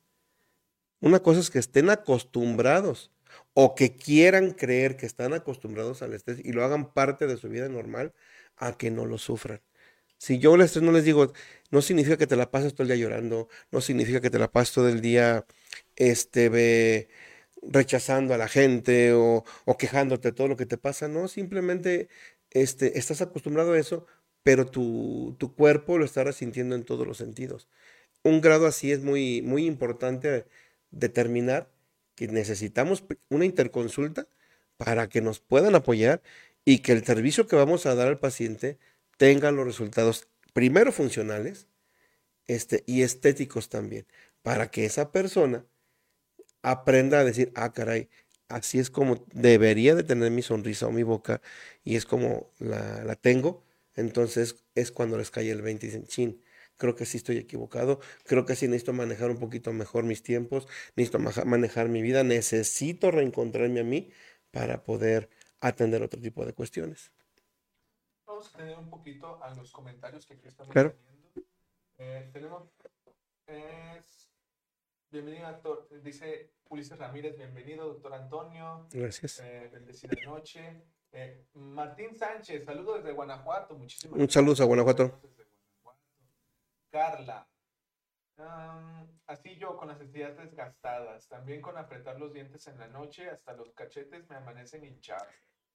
[1.02, 3.12] Una cosa es que estén acostumbrados
[3.54, 7.50] o que quieran creer que están acostumbrados al estrés y lo hagan parte de su
[7.50, 8.14] vida normal
[8.58, 9.62] a que no lo sufran.
[10.20, 11.34] Si yo les, no les digo,
[11.72, 14.52] no significa que te la pases todo el día llorando, no significa que te la
[14.52, 15.46] pases todo el día
[15.96, 17.08] este,
[17.62, 19.44] rechazando a la gente o,
[19.78, 22.10] quejándote de todo lo que te pasa, no, simplemente
[22.52, 24.06] este, estás acostumbrado a eso,
[24.44, 27.68] pero tu, tu, cuerpo lo está resintiendo en todos los sentidos.
[28.24, 30.46] Un grado así es muy, muy importante
[30.92, 31.72] determinar
[32.16, 34.28] que necesitamos una interconsulta
[34.78, 36.22] para que nos puedan apoyar
[36.66, 38.78] y que el servicio que vamos a dar al paciente
[39.20, 41.68] tenga los resultados primero funcionales
[42.48, 44.08] este, y estéticos también,
[44.44, 45.66] para que esa persona
[46.62, 48.10] aprenda a decir, ah, caray,
[48.48, 51.42] así es como debería de tener mi sonrisa o mi boca
[51.84, 56.06] y es como la, la tengo, entonces es cuando les cae el 20 y dicen,
[56.08, 56.42] chin,
[56.78, 60.68] creo que sí estoy equivocado, creo que sí necesito manejar un poquito mejor mis tiempos,
[60.96, 64.12] necesito manejar mi vida, necesito reencontrarme a mí
[64.52, 65.30] para poder
[65.60, 67.12] atender otro tipo de cuestiones.
[68.40, 70.94] Vamos a tener un poquito a los comentarios que aquí estamos claro.
[70.94, 71.52] teniendo.
[71.98, 72.70] Eh, tenemos,
[73.46, 74.32] es,
[75.12, 78.88] bienvenido doctor, dice Ulises Ramírez, bienvenido doctor Antonio.
[78.92, 79.42] Gracias.
[79.42, 80.84] Eh, bendecida noche.
[81.12, 85.20] Eh, Martín Sánchez, saludos desde Guanajuato, muchísimas Un saludo a Guanajuato.
[86.90, 87.46] Carla.
[89.28, 93.52] así yo con las encías desgastadas, también con apretar los dientes en la noche, hasta
[93.52, 95.28] los cachetes me amanecen hinchados.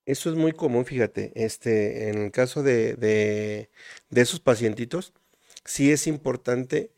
[0.07, 1.33] Eso es muy común, fíjate.
[1.35, 3.71] Este, en el caso de, de,
[4.21, 5.14] esos pacientitos,
[5.64, 6.93] sí es importante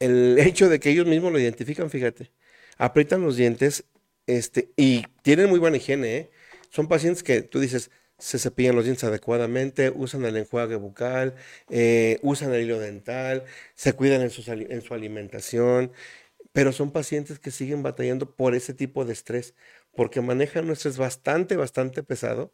[0.00, 2.30] el hecho de que ellos mismos lo identifican, fíjate.
[2.78, 3.84] Aprietan los dientes
[4.26, 6.16] este, y tienen muy buena higiene.
[6.16, 6.30] ¿eh?
[6.70, 11.34] Son pacientes que tú dices, se cepillan los dientes adecuadamente, usan el enjuague bucal,
[11.70, 14.30] eh, usan el hilo dental, se cuidan en
[14.70, 15.92] en su alimentación,
[16.52, 19.54] pero son pacientes que siguen batallando por ese tipo de estrés,
[19.96, 22.52] porque manejan un estrés bastante, bastante pesado,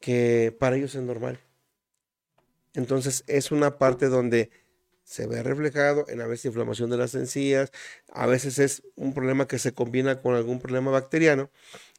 [0.00, 1.40] que para ellos es normal.
[2.74, 4.50] Entonces es una parte donde
[5.04, 7.70] se ve reflejado en a veces inflamación de las encías,
[8.12, 11.50] a veces es un problema que se combina con algún problema bacteriano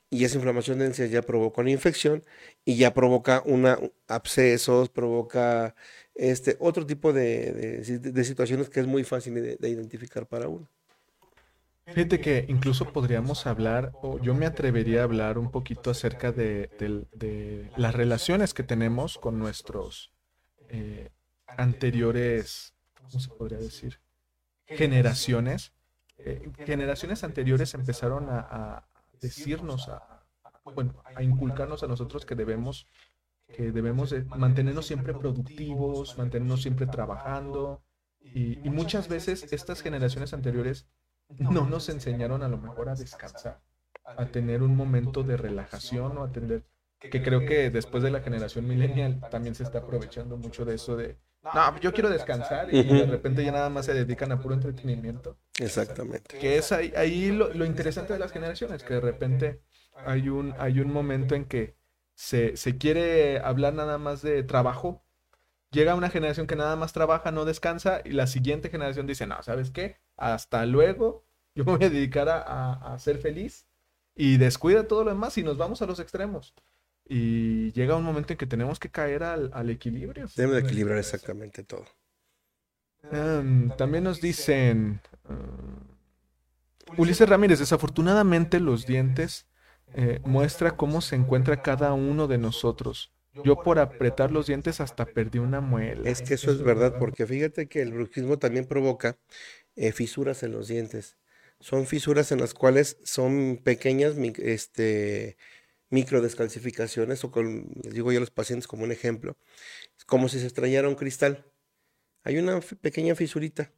[0.10, 2.24] y esa inflamación de encías ya provoca una infección
[2.66, 5.76] y ya provoca una abscesos, provoca
[6.16, 7.84] este otro tipo de,
[8.24, 10.70] situaciones que es muy fácil de, identificar para uno.
[11.88, 16.70] Fíjate que incluso podríamos hablar, o yo me atrevería a hablar un poquito acerca de,
[17.78, 20.12] las relaciones que tenemos con nuestros
[20.70, 21.12] eh,
[21.48, 24.00] anteriores, ¿cómo se podría decir?
[24.66, 25.74] Generaciones.
[26.18, 28.88] Eh, generaciones anteriores empezaron a
[29.22, 30.26] decirnos, a,
[30.74, 32.88] bueno, a inculcarnos a nosotros que debemos,
[33.48, 37.84] que debemos mantenernos siempre productivos, mantenernos siempre trabajando.
[38.20, 40.88] Y, muchas veces estas generaciones anteriores
[41.30, 43.62] no nos enseñaron a lo mejor a descansar,
[44.04, 46.64] a tener un momento de relajación o a tener,
[47.00, 50.96] que creo que después de la generación millennial también se está aprovechando mucho de eso
[50.96, 51.18] de,
[51.54, 55.38] no, yo quiero descansar y de repente ya nada más se dedican a puro entretenimiento.
[55.60, 56.38] Exactamente.
[56.40, 59.62] Que es ahí, ahí lo, lo, interesante de las generaciones, que de repente
[60.06, 61.76] hay un, hay un momento en que
[62.16, 65.04] se, se quiere hablar nada más de trabajo.
[65.72, 69.42] Llega una generación que nada más trabaja, no descansa, y la siguiente generación dice, no,
[69.44, 69.98] ¿sabes qué?
[70.18, 71.26] Hasta luego,
[71.56, 73.66] yo me voy a dedicar a, a ser feliz
[74.16, 76.54] y descuida todo lo demás y nos vamos a los extremos.
[77.08, 80.28] Y llega un momento en que tenemos que caer al, equilibrio.
[80.36, 81.86] Debemos de equilibrar exactamente todo.
[83.12, 89.46] Em, también nos dicen, uh, Ulises Ramírez, desafortunadamente los dientes
[89.94, 93.12] eh, muestra cómo se encuentra cada uno de nosotros.
[93.44, 96.10] Yo por apretar los dientes hasta perdí una muela.
[96.10, 99.18] Es que eso es verdad, porque fíjate que el bruxismo también provoca
[99.76, 101.18] eh, fisuras en los dientes.
[101.60, 105.38] Son fisuras en las cuales son pequeñas este,
[105.90, 109.38] microdescalcificaciones, o con, les digo yo a los pacientes como un ejemplo,
[110.08, 111.46] como si se extrañara un cristal.
[112.24, 113.72] Hay una pequeña fisurita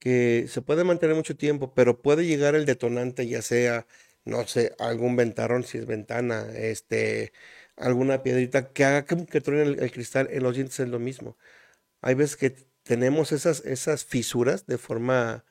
[0.00, 3.86] que se puede mantener mucho tiempo, pero puede llegar el detonante, ya sea,
[4.24, 7.32] no sé, algún ventarrón, si es ventana, este,
[7.76, 11.36] alguna piedrita que haga que, que truene el, cristal en los dientes es lo mismo.
[12.02, 15.44] Hay veces que tenemos esas, esas fisuras de forma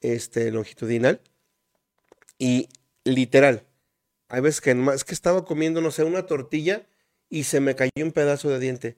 [0.00, 1.20] este, longitudinal
[2.38, 2.68] y
[3.04, 3.66] literal,
[4.28, 6.86] hay veces que es que estaba comiendo, no sé, una tortilla
[7.28, 8.96] y se me cayó un pedazo de diente.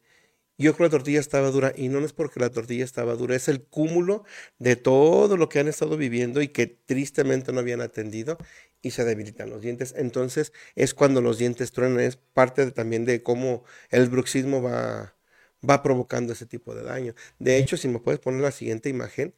[0.59, 3.35] Yo creo que la tortilla estaba dura y no es porque la tortilla estaba dura,
[3.35, 4.24] es el cúmulo
[4.59, 8.39] de todo lo que han estado viviendo y que tristemente no habían atendido
[8.83, 9.95] y se debilitan los dientes.
[9.97, 15.16] Entonces es cuando los dientes truenan, es parte también de cómo el bruxismo va,
[15.68, 17.14] va provocando ese tipo de daño.
[17.38, 19.34] De hecho, si me puedes poner la siguiente imagen,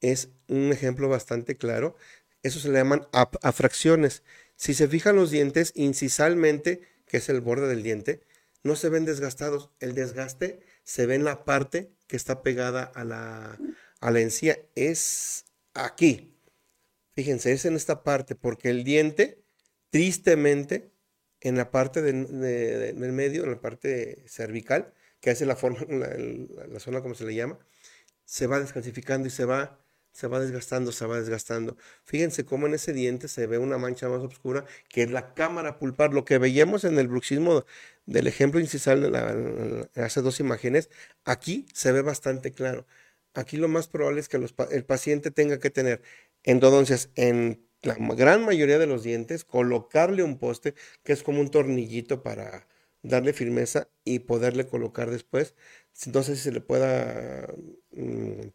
[0.00, 1.96] es un ejemplo bastante claro.
[2.42, 4.22] Eso se le llaman afracciones.
[4.56, 8.20] Si se fijan los dientes incisalmente, que es el borde del diente,
[8.62, 9.70] no se ven desgastados.
[9.80, 13.58] El desgaste se ve en la parte que está pegada a la,
[14.00, 14.58] a la encía.
[14.74, 16.36] Es aquí.
[17.12, 19.44] Fíjense, es en esta parte, porque el diente
[19.94, 20.90] Tristemente,
[21.40, 24.92] en la parte del medio, en la parte cervical,
[25.24, 25.78] que hace la forma,
[26.68, 27.58] la, zona como se le llama,
[28.26, 29.80] se va descalcificando y se va,
[30.12, 31.78] se va desgastando, se va desgastando.
[32.04, 35.78] Fíjense cómo en ese diente se ve una mancha más oscura, que es la cámara
[35.78, 36.12] pulpar.
[36.12, 37.64] Lo que veíamos en el bruxismo
[38.04, 40.90] del ejemplo incisal de la, hace dos imágenes,
[41.24, 42.86] aquí se ve bastante claro.
[43.32, 46.02] Aquí lo más probable es que el paciente tenga que tener
[46.42, 51.50] endodoncias en la gran mayoría de los dientes, colocarle un poste que es como un
[51.50, 52.66] tornillito para
[53.04, 55.54] darle firmeza y poderle colocar después.
[56.06, 57.48] Entonces, si se le pueda,
[57.92, 58.48] mm,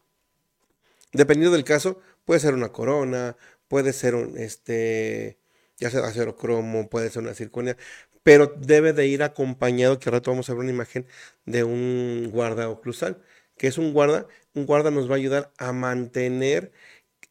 [1.13, 3.37] dependiendo del caso, puede ser una corona,
[3.67, 5.39] puede ser un, este,
[5.77, 7.77] ya sea acero cromo, puede ser una circonia,
[8.23, 11.05] pero debe de ir acompañado, que ahora rato vamos a ver una imagen
[11.45, 13.21] de un guarda oclusal,
[13.57, 16.71] que es un guarda, un guarda nos va a ayudar a mantener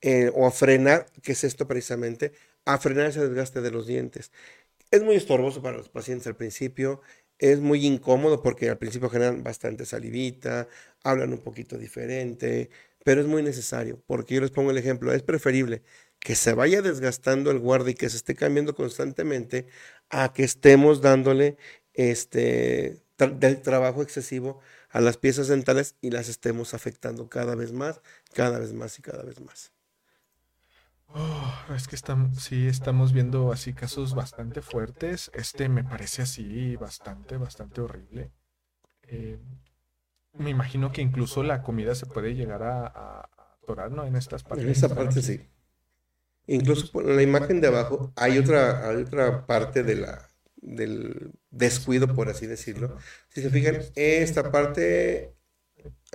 [0.03, 2.33] eh, o a frenar, que es esto precisamente,
[2.65, 4.33] a frenar ese desgaste de los dientes.
[4.91, 7.03] Es muy estorboso para los pacientes al principio,
[7.39, 10.67] es muy incómodo porque al principio generan bastante salivita,
[11.05, 12.71] hablan un poquito diferente,
[13.05, 15.83] pero es muy necesario, porque yo les pongo el ejemplo, es preferible
[16.21, 19.67] que se vaya desgastando el guarda y que se esté cambiando constantemente
[20.09, 21.59] a que estemos dándole
[21.93, 24.61] este del trabajo excesivo
[24.91, 28.01] a las piezas dentales y las estemos afectando cada vez más,
[28.33, 29.73] cada vez más y cada vez más.
[31.15, 35.31] Oh, es que estamos, sí, estamos viendo así casos bastante fuertes.
[35.35, 38.31] Este me parece así bastante, bastante horrible.
[39.05, 39.39] Eh,
[40.35, 43.29] me imagino que incluso la comida se puede llegar a,
[43.63, 44.05] atorar, ¿no?
[44.05, 44.65] En estas partes.
[44.65, 45.49] En esta parte sí.
[46.47, 52.29] Incluso por la imagen de abajo hay otra, otra parte de la, del descuido, por
[52.29, 52.97] así decirlo.
[53.29, 55.35] Si se fijan, esta parte,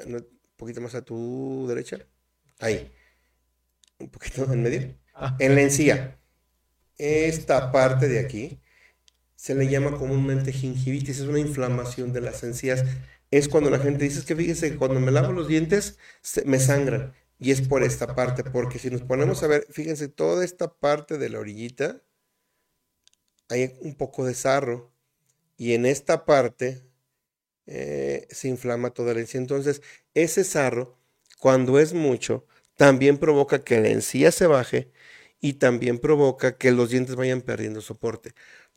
[0.05, 0.25] un
[0.55, 1.99] poquito más a tu derecha,
[2.59, 2.91] ahí
[3.99, 5.35] un poquito en medio, ah.
[5.39, 6.19] en la encía.
[6.97, 8.59] Esta parte de aquí
[9.35, 12.85] se le llama comúnmente gingivitis, es una inflamación de las encías.
[13.29, 15.97] Es cuando la gente dice, que fíjese que cuando me lavo los dientes
[16.45, 17.13] me sangran.
[17.39, 21.17] Y es por esta parte, porque si nos ponemos a ver, fíjense, toda esta parte
[21.17, 22.01] de la orillita,
[23.49, 24.93] hay un poco de sarro.
[25.57, 26.81] Y en esta parte
[27.65, 29.41] eh, se inflama toda la encía.
[29.41, 29.81] Entonces,
[30.13, 30.97] ese sarro,
[31.39, 32.45] cuando es mucho,
[32.75, 34.91] también provoca que la encía se baje
[35.39, 38.33] y también provoca que los dientes vayan perdiendo soporte.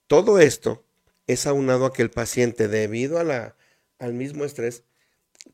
[0.07, 0.85] Todo esto
[1.27, 3.57] es aunado a que el paciente, debido a la,
[3.99, 4.85] al mismo estrés,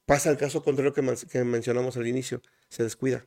[0.06, 3.26] pasa el caso contrario que, que mencionamos al inicio, se descuida.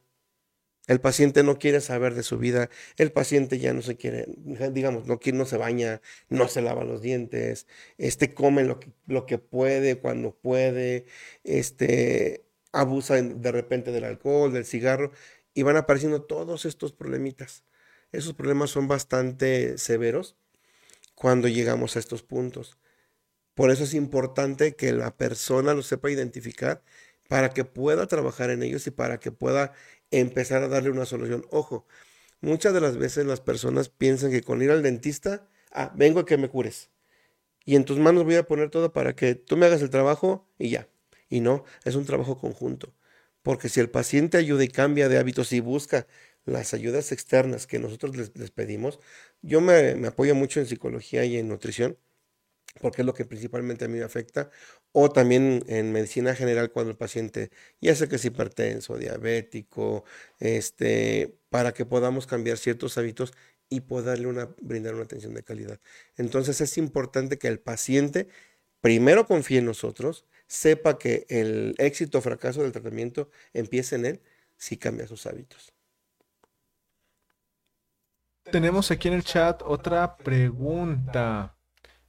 [0.88, 4.26] El paciente no quiere saber de su vida, el paciente ya no se quiere,
[4.72, 7.66] digamos, no, no se baña, no se lava los dientes,
[7.98, 11.06] este come lo que, lo que puede, cuando puede,
[11.44, 12.45] este,
[12.76, 15.12] abusa de repente del alcohol, del cigarro,
[15.54, 17.64] y van apareciendo todos estos problemitas.
[18.12, 20.36] Esos problemas son bastante severos
[21.16, 22.78] cuando llegamos a estos puntos.
[23.56, 26.84] Por eso es importante que la persona lo sepa identificar
[27.30, 29.74] para que pueda trabajar en ellos y para que pueda
[30.12, 31.46] empezar a darle una solución.
[31.52, 31.88] Ojo,
[32.42, 36.26] muchas de las veces las personas piensan que con ir al dentista, ah, vengo a
[36.26, 36.90] que me cures.
[37.66, 40.48] Y en tus manos voy a poner todo para que tú me hagas el trabajo
[40.60, 40.90] y ya.
[41.30, 42.94] Y no, es un trabajo conjunto.
[43.42, 46.08] Porque si el paciente ayuda y cambia de hábitos y busca
[46.46, 49.00] las ayudas externas que nosotros les, pedimos,
[49.42, 51.98] yo me, apoyo mucho en psicología y en nutrición,
[52.82, 54.50] porque es lo que principalmente a mí me afecta,
[54.92, 57.50] o también en medicina general cuando el paciente
[57.82, 60.06] ya sea que es hipertenso, diabético,
[60.40, 63.34] este, para que podamos cambiar ciertos hábitos
[63.70, 65.80] y poderle una, brindar una atención de calidad.
[66.18, 68.28] Entonces es importante que el paciente
[68.82, 74.22] primero confíe en nosotros, sepa que el éxito o fracaso del tratamiento empieza en él
[74.58, 75.74] si cambia sus hábitos.
[78.52, 81.58] Tenemos aquí en el chat otra pregunta.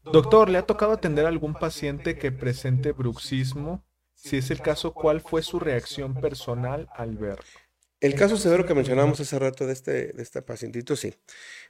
[0.04, 3.84] Doctor, ¿le ha tocado atender a algún paciente que presente bruxismo?
[4.14, 7.44] Si es el caso, ¿cuál fue su reacción personal al verlo?
[8.00, 11.14] El caso severo que mencionamos hace rato de este, de este pacientito, sí.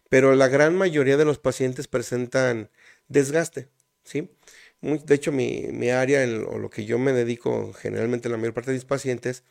[0.08, 2.70] Pero la gran mayoría de los pacientes presentan
[3.08, 3.68] desgaste,
[4.02, 4.36] ¿sí?
[4.80, 8.76] De hecho, mi, área o lo que yo me dedico generalmente la mayor parte de
[8.76, 9.44] mis pacientes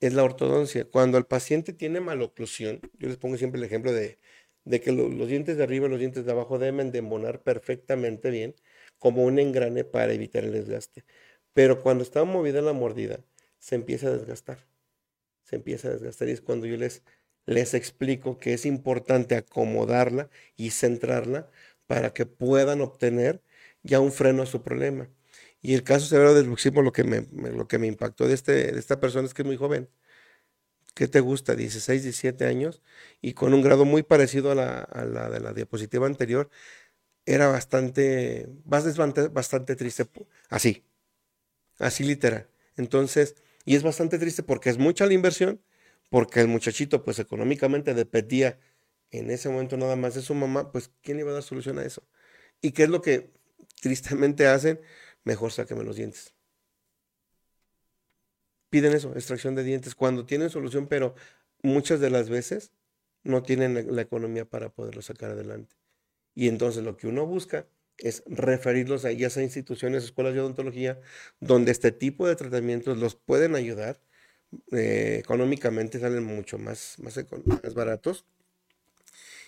[0.00, 0.84] es la ortodoncia.
[0.84, 4.18] Cuando el paciente tiene maloclusión, yo les pongo siempre el ejemplo de,
[4.80, 7.02] que los dientes de arriba y los dientes de abajo deben de
[7.44, 8.54] perfectamente bien
[8.98, 11.04] como un engrane para evitar el desgaste.
[11.54, 13.20] Pero cuando está movida la mordida,
[13.58, 14.66] se empieza a desgastar.
[15.44, 17.02] Se empieza a desgastar y es cuando yo les,
[17.46, 21.50] les explico que es importante acomodarla y centrarla
[21.86, 23.42] para que puedan obtener
[23.82, 25.08] ya un freno a su problema.
[25.60, 28.72] Y el caso severo del bruxismo, lo que me, lo que me impactó de, este,
[28.72, 29.88] de esta persona es que es muy joven.
[30.94, 31.54] ¿qué te gusta?
[31.54, 32.82] 16, 17 años,
[33.20, 36.50] y con un grado muy parecido a la, a la de la diapositiva anterior,
[37.26, 40.06] era bastante, bastante, bastante triste,
[40.48, 40.84] así,
[41.78, 42.48] así literal.
[42.76, 45.62] Entonces, y es bastante triste porque es mucha la inversión,
[46.10, 48.58] porque el muchachito pues económicamente dependía
[49.10, 51.84] en ese momento nada más de su mamá, pues ¿quién iba a dar solución a
[51.84, 52.02] eso?
[52.60, 53.30] ¿Y qué es lo que
[53.82, 54.80] tristemente hacen?
[55.24, 56.34] Mejor sáqueme los dientes.
[58.70, 61.14] Piden eso, extracción de dientes, cuando tienen solución, pero
[61.62, 62.72] muchas de las veces
[63.24, 65.76] no tienen la economía para poderlo sacar adelante.
[66.34, 67.66] Y entonces lo que uno busca
[67.98, 71.00] es referirlos a ellas a instituciones, escuelas de odontología,
[71.40, 74.00] donde este tipo de tratamientos los pueden ayudar.
[74.70, 77.18] Eh, económicamente salen mucho más, más,
[77.62, 78.26] más baratos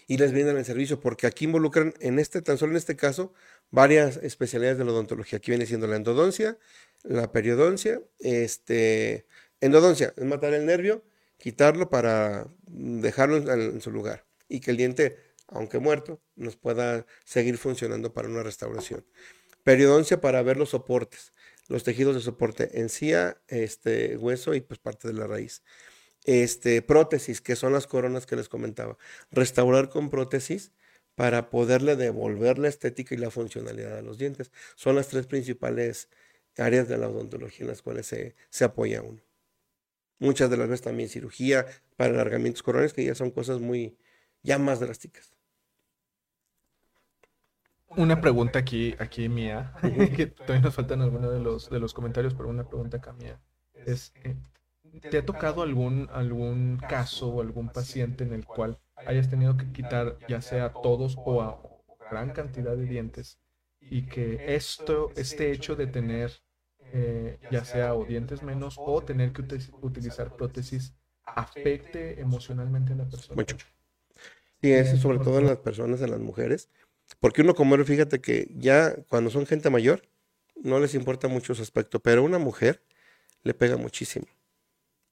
[0.06, 3.32] y les brindan el servicio, porque aquí involucran en este, tan solo en este caso,
[3.70, 5.38] varias especialidades de la odontología.
[5.38, 6.58] Aquí viene siendo la endodoncia,
[7.02, 9.26] la periodoncia, este,
[9.60, 11.04] endodoncia, es matar el nervio,
[11.38, 15.16] quitarlo para dejarlo en su lugar y que el diente
[15.48, 19.04] aunque muerto, nos pueda seguir funcionando para una restauración.
[19.62, 21.32] Periodoncia para ver los soportes,
[21.68, 25.62] los tejidos de soporte, encía, este, hueso y pues parte de la raíz.
[26.24, 28.96] Este, prótesis, que son las coronas que les comentaba.
[29.30, 30.72] Restaurar con prótesis
[31.14, 34.50] para poderle devolver la estética y la funcionalidad a los dientes.
[34.74, 36.08] Son las tres principales
[36.56, 39.20] áreas de la odontología en las cuales se, se apoya uno.
[40.18, 41.66] Muchas de las veces también cirugía
[41.96, 43.96] para alargamientos coronales, que ya son cosas muy,
[44.42, 45.34] ya más drásticas.
[47.96, 52.48] Una pregunta aquí, aquí mía, que nos faltan algunos de los, de los comentarios, pero
[52.48, 53.40] una pregunta acá mía.
[53.74, 54.36] Es, eh,
[55.08, 59.70] ¿te ha tocado algún, algún caso o algún paciente en el cual hayas tenido que
[59.72, 61.60] quitar ya sea todos o a
[62.10, 63.38] gran cantidad de dientes
[63.90, 66.32] y que esto, este hecho de tener
[66.92, 69.42] eh, ya sea o dientes menos o tener que
[69.80, 70.94] utilizar prótesis
[71.34, 73.36] afecte emocionalmente a la persona?
[73.36, 73.56] Mucho.
[74.62, 76.70] Sí, eso sobre todo en las personas, en las mujeres
[77.20, 80.02] porque uno como él, fíjate que ya cuando son gente mayor,
[80.56, 82.82] no les importa mucho su aspecto, pero una mujer
[83.42, 84.26] le pega muchísimo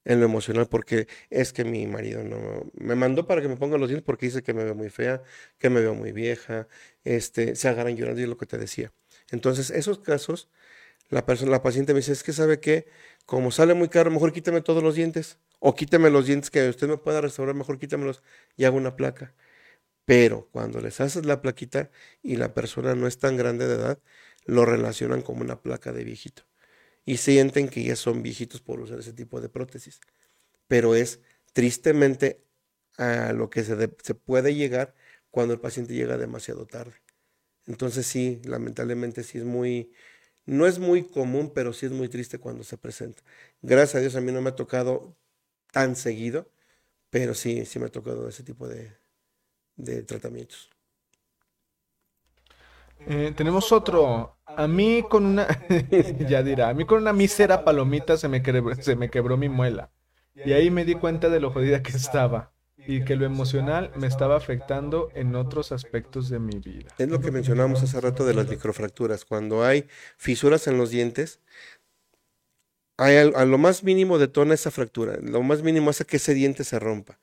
[0.05, 3.79] en lo emocional porque es que mi marido no me mandó para que me ponga
[3.79, 5.23] los dientes porque dice que me veo muy fea,
[5.59, 6.69] que me veo muy vieja,
[7.05, 8.93] este, se agarran llorando y es lo que te decía.
[9.31, 10.51] Entonces, esos casos,
[11.11, 12.87] la persona, la paciente me dice, es que sabe que
[13.27, 16.89] como sale muy caro, mejor quítame todos los dientes o quítame los dientes que usted
[16.89, 18.23] me pueda restaurar, mejor quítamelos
[18.57, 19.35] y hago una placa.
[20.05, 21.91] Pero cuando les haces la plaquita
[22.23, 23.99] y la persona no es tan grande de edad,
[24.47, 26.45] lo relacionan como una placa de viejito.
[27.05, 30.01] Y sienten que ya son viejitos por usar ese tipo de prótesis.
[30.69, 31.21] Pero es
[31.53, 32.45] tristemente
[32.99, 34.95] a lo que se, se puede llegar
[35.31, 36.95] cuando el paciente llega demasiado tarde.
[37.67, 39.93] Entonces sí, lamentablemente sí es muy,
[40.47, 43.23] no es muy común, pero sí es muy triste cuando se presenta.
[43.63, 45.17] Gracias a Dios a mí no me ha tocado
[45.73, 46.51] tan seguido,
[47.11, 48.97] pero sí, sí me ha tocado ese tipo de,
[49.77, 50.71] de tratamientos.
[53.07, 54.39] Eh, tenemos otro.
[54.57, 55.47] A mí con una,
[56.29, 59.49] ya dirá, a mí con una mísera palomita se me, quebró, se me quebró mi
[59.49, 59.91] muela.
[60.35, 64.07] Y ahí me di cuenta de lo jodida que estaba y que lo emocional me
[64.07, 66.89] estaba afectando en otros aspectos de mi vida.
[66.99, 69.25] Es lo que mencionamos hace rato de las microfracturas.
[69.25, 69.87] Cuando hay
[70.17, 71.41] fisuras en los dientes,
[72.97, 75.19] hay a lo más mínimo detona esa fractura.
[75.23, 77.19] Lo más mínimo hace que ese diente se rompa.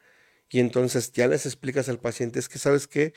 [0.50, 3.14] Y entonces ya les explicas al paciente, es que sabes que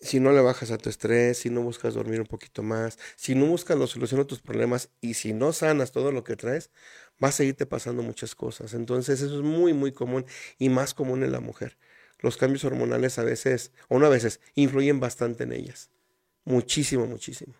[0.00, 3.34] si no le bajas a tu estrés, si no buscas dormir un poquito más, si
[3.34, 6.70] no buscas la solución a tus problemas y si no sanas todo lo que traes,
[7.22, 8.72] va a seguirte pasando muchas cosas.
[8.72, 10.24] Entonces eso es muy, muy común
[10.58, 11.76] y más común en la mujer.
[12.20, 15.90] Los cambios hormonales a veces, o no a veces, influyen bastante en ellas.
[16.44, 17.54] Muchísimo, muchísimo.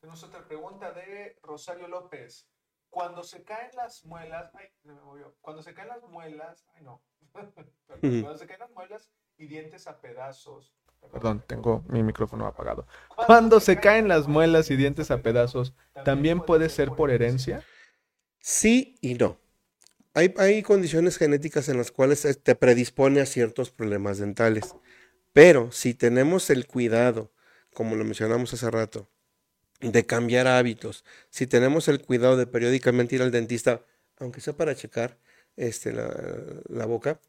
[0.00, 2.48] Tenemos otra pregunta de Rosario López.
[2.90, 5.34] Cuando se caen las muelas, ay, me movió.
[5.40, 7.02] Cuando se caen las muelas, ay no,
[8.00, 10.72] cuando se caen las muelas y dientes a pedazos.
[11.12, 12.86] Perdón, tengo mi micrófono apagado.
[13.26, 15.74] Cuando se caen las muelas y dientes a pedazos,
[16.04, 17.62] ¿también puede ser por herencia?
[18.40, 19.38] Sí y no.
[20.14, 24.74] Hay, hay condiciones genéticas en las cuales te predispone a ciertos problemas dentales.
[25.32, 27.30] Pero si tenemos el cuidado,
[27.72, 29.08] como lo mencionamos hace rato,
[29.80, 33.82] de cambiar hábitos, si tenemos el cuidado de periódicamente ir al dentista,
[34.18, 35.18] aunque sea para checar,
[35.56, 37.20] este, la, boca,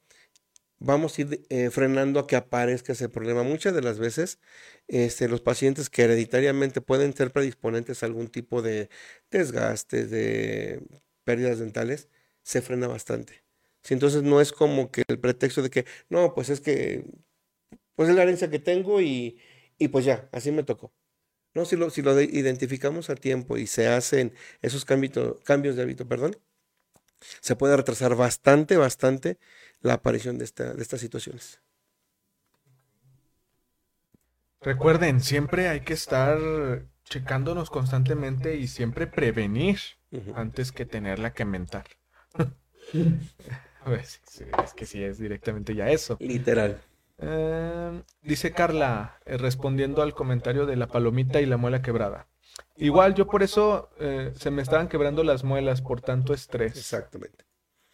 [0.80, 3.44] vamos a ir eh, frenando a que aparezca ese problema.
[3.44, 4.40] Muchas de las veces
[4.88, 8.90] este, los pacientes que hereditariamente pueden ser predisponentes a algún tipo de
[9.32, 10.82] desgastes, de
[11.24, 12.10] pérdidas dentales,
[12.44, 13.44] se frena bastante.
[13.84, 17.06] Si entonces no es como que el pretexto de que, no, pues es que,
[17.96, 19.40] pues es la herencia que tengo y,
[19.78, 20.94] y pues ya, así me tocó.
[21.56, 25.84] No, si lo, si lo identificamos a tiempo y se hacen esos cambios, cambios de
[25.84, 26.38] hábito, perdón,
[27.42, 29.38] se puede retrasar bastante, bastante
[29.82, 31.62] la aparición de, esta, de estas situaciones.
[34.62, 36.38] Recuerden, siempre hay que estar
[37.04, 39.80] checándonos constantemente y siempre prevenir
[40.36, 41.86] antes que tenerla que mentar.
[43.84, 44.22] Pues,
[44.66, 46.18] es que sí es directamente ya eso.
[46.20, 46.82] Literal.
[47.20, 52.28] Em, dice Carla, eh, respondiendo al comentario de la palomita y la muela quebrada.
[52.76, 56.78] Igual yo por eso eh, se me estaban quebrando las muelas por tanto estrés.
[56.78, 57.47] Exactamente.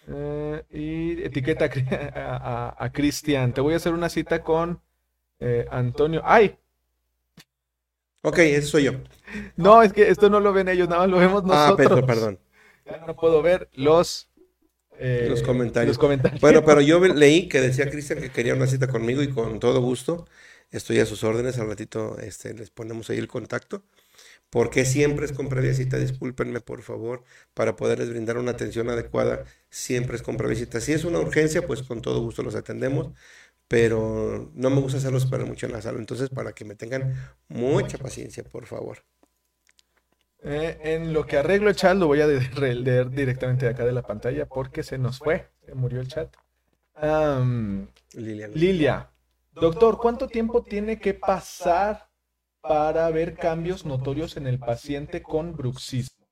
[0.07, 3.53] Eh, y etiqueta a, Cristian.
[3.53, 4.81] Te voy a hacer una cita con
[5.69, 6.21] Antonio.
[6.23, 6.57] ¡Ay!
[8.21, 8.91] Ok, eso soy yo.
[9.57, 11.99] No, es que esto no lo ven ellos, nada más lo vemos nosotros.
[12.03, 12.39] Ah, perdón.
[12.85, 14.29] Ya no puedo ver los
[14.99, 15.97] eh, los, comentarios.
[16.39, 19.81] Bueno, pero yo leí que decía Cristian que quería una cita conmigo y con todo
[19.81, 20.27] gusto
[20.71, 21.57] estoy a sus órdenes.
[21.57, 23.83] Al ratito este, les ponemos ahí el contacto.
[24.53, 27.23] Porque siempre es con previa cita, discúlpenme por favor,
[27.55, 30.79] para poderles brindar una atención adecuada, siempre es con previa cita.
[30.79, 33.09] Si es una urgencia, pues con todo gusto los atendemos,
[33.67, 35.97] pero no me gusta hacerlos para mucho en la sala.
[35.97, 37.15] Entonces, para que me tengan
[37.47, 38.99] mucha paciencia, por favor.
[40.43, 43.91] Eh, en lo que arreglo el chat, lo voy a leer directamente de acá de
[43.91, 46.31] la pantalla porque se nos fue, se murió el chat.
[48.13, 48.47] Lilia.
[48.49, 49.09] Lilia.
[49.53, 52.12] Doctor, ¿cuánto tiempo tiene que pasar
[52.63, 56.25] para ver cambios notorios en el paciente con bruxismo?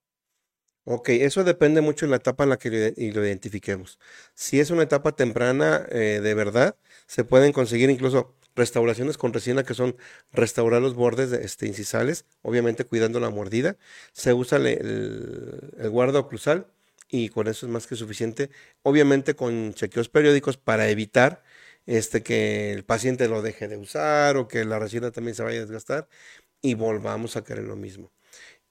[0.86, 4.00] Ok, eso depende mucho de la etapa en la que lo, identifiquemos.
[4.34, 6.76] Si es una etapa temprana eh, de verdad,
[7.06, 9.96] se pueden conseguir incluso restauraciones con resina que son
[10.32, 13.78] restaurar los bordes este, incisales, obviamente cuidando la mordida.
[14.14, 14.68] Se usa el,
[15.78, 16.66] el, guarda oclusal
[17.10, 18.50] y con eso es más que suficiente.
[18.82, 21.44] Obviamente con chequeos periódicos para evitar
[21.86, 25.60] este, que el paciente lo deje de usar o que la resina también se vaya
[25.60, 26.08] a desgastar
[26.62, 28.12] y volvamos a querer lo mismo.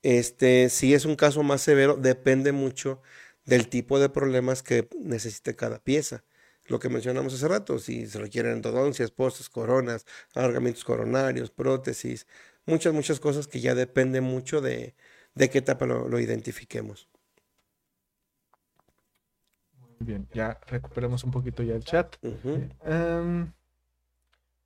[0.03, 3.03] Este, si es un caso más severo, depende mucho
[3.45, 6.25] del tipo de problemas que necesite cada pieza
[6.71, 12.27] lo que mencionamos hace rato, si se requieren endodoncias, postes, coronas, alargamientos coronarios, prótesis,
[12.65, 14.95] muchas, muchas cosas que ya depende mucho de,
[15.37, 17.09] qué etapa lo, identifiquemos.
[20.01, 22.17] Bien, ya recuperamos un poquito ya el chat.
[22.85, 23.53] Em,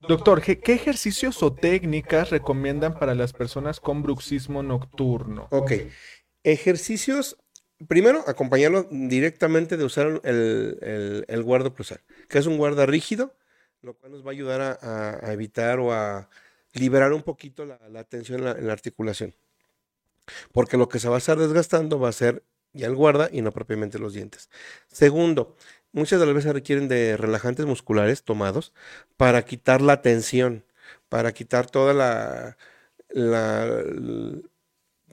[0.00, 5.48] doctor, ¿qué, ¿qué, ejercicios o técnicas recomiendan para las personas con bruxismo nocturno?
[5.50, 5.72] Ok,
[6.42, 7.36] ejercicios
[7.88, 13.34] primero, acompañarlo directamente de usar el, el, guarda cruzar, que es un guarda rígido,
[13.82, 16.28] lo cual nos va a ayudar a, evitar o a
[16.72, 19.34] liberar un poquito la, tensión en la, articulación.
[20.52, 22.42] Porque lo que se va a estar desgastando va a ser
[22.74, 24.50] ya el guarda y no propiamente los dientes.
[24.92, 25.56] Segundo,
[25.92, 28.74] muchas de las veces requieren de relajantes musculares tomados
[29.16, 30.64] para quitar la tensión,
[31.08, 32.56] para quitar toda la,
[33.08, 33.82] la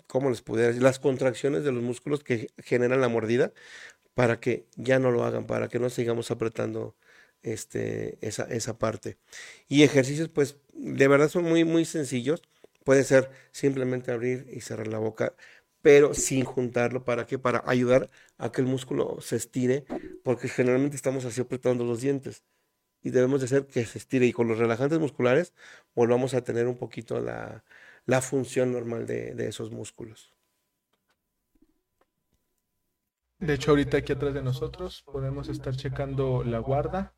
[0.07, 0.83] ¿cómo les pudiera decir?
[0.83, 3.53] Las contracciones de los músculos que generan la mordida
[4.13, 6.95] para que ya no lo hagan, para que no sigamos apretando
[7.43, 9.17] este, esa, esa parte.
[9.69, 12.41] Y ejercicios, pues, de verdad son muy, muy sencillos.
[12.83, 15.35] Puede ser simplemente abrir y cerrar la boca,
[15.81, 17.03] pero sin juntarlo.
[17.03, 17.39] ¿Para qué?
[17.39, 19.85] Para ayudar a que el músculo se estire,
[20.23, 22.43] porque generalmente estamos así apretando los dientes.
[23.03, 24.25] Y debemos de hacer que se estire.
[24.25, 25.53] Y con los relajantes musculares
[25.95, 27.63] volvamos a tener un poquito la,
[28.05, 30.33] la función normal de, esos músculos.
[33.39, 37.13] De hecho, ahorita aquí atrás de nosotros podemos estar checando la guarda.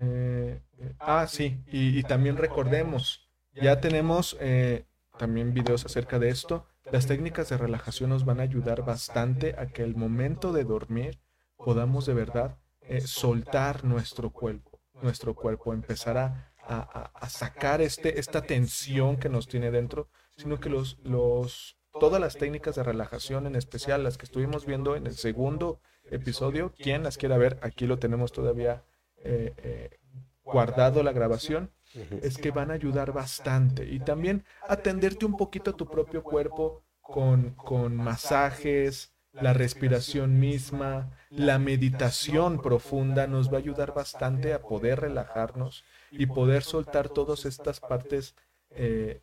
[0.00, 4.84] Eh, eh, ah, sí, y, también recordemos, ya tenemos eh,
[5.18, 6.66] también videos acerca de esto.
[6.92, 11.20] Las técnicas de relajación nos van a ayudar bastante a que el momento de dormir
[11.56, 12.58] podamos de verdad
[13.04, 19.70] soltar nuestro cuerpo, nuestro cuerpo, empezar a, a, sacar este, esta tensión que nos tiene
[19.70, 24.66] dentro, sino que los, los, todas las técnicas de relajación, en especial las que estuvimos
[24.66, 25.80] viendo en el segundo
[26.10, 28.84] episodio, quien las quiera ver, aquí lo tenemos todavía
[29.16, 29.98] eh, eh,
[30.44, 33.86] guardado la grabación, es que van a ayudar bastante.
[33.86, 41.10] Y también atenderte un poquito a tu propio cuerpo con, con masajes, la respiración misma,
[41.30, 47.44] la meditación profunda nos va a ayudar bastante a poder relajarnos y poder soltar todas
[47.44, 48.34] estas partes
[48.70, 49.22] eh,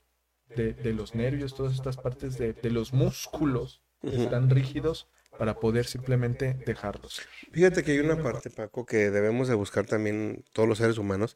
[0.56, 5.08] de, los nervios, todas estas partes de, los músculos que están rígidos
[5.38, 7.22] para poder simplemente dejarlos.
[7.52, 11.36] Fíjate que hay una parte, Paco, que debemos de buscar también todos los seres humanos.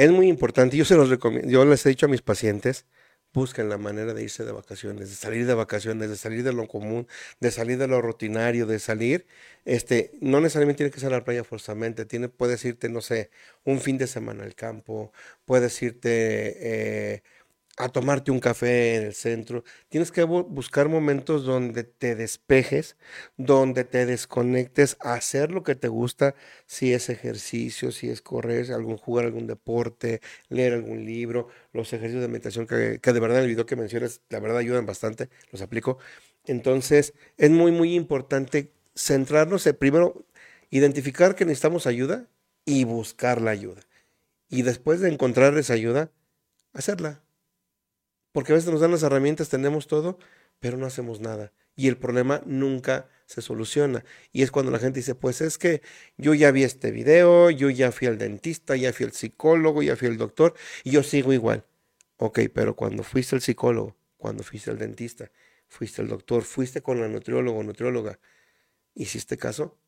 [0.00, 2.86] Es muy importante, yo se los recomiendo, yo les he dicho a mis pacientes,
[3.34, 6.66] busquen la manera de irse de vacaciones, de salir de vacaciones, de salir de lo
[6.68, 7.06] común,
[7.38, 9.26] de salir de lo rutinario, de salir,
[9.66, 13.30] este, no necesariamente tiene que ser a la playa forzosamente, tiene, puedes irte, no sé,
[13.64, 15.12] un fin de semana al campo,
[15.44, 16.06] puedes irte
[17.16, 17.22] eh,
[17.80, 19.64] a tomarte un café en el centro.
[19.88, 22.96] Tienes que buscar momentos donde te despejes,
[23.38, 26.34] donde te desconectes, hacer lo que te gusta,
[26.66, 30.20] si es ejercicio, si es correr, algún, jugar algún deporte,
[30.50, 33.76] leer algún libro, los ejercicios de meditación que, que de verdad en el video que
[33.76, 35.98] mencionas, la verdad ayudan bastante, los aplico.
[36.44, 40.26] Entonces, es muy, muy importante centrarnos en primero
[40.68, 42.28] identificar que necesitamos ayuda
[42.66, 43.80] y buscar la ayuda.
[44.50, 46.10] Y después de encontrar esa ayuda,
[46.74, 47.22] hacerla
[48.32, 50.18] porque a veces nos dan las herramientas, tenemos todo,
[50.60, 51.52] pero no hacemos nada.
[51.76, 54.04] Y el problema nunca se soluciona.
[54.32, 55.82] Y es cuando la gente dice, pues es que
[56.16, 59.96] yo ya vi este video, yo ya fui al dentista, ya fui al psicólogo, ya
[59.96, 60.54] fui al doctor,
[60.84, 61.64] y yo sigo igual.
[62.18, 65.30] Ok, pero cuando fuiste al psicólogo, cuando fuiste al dentista,
[65.68, 68.18] fuiste al doctor, fuiste con la nutriólogo o nutrióloga,
[68.94, 69.78] ¿hiciste caso?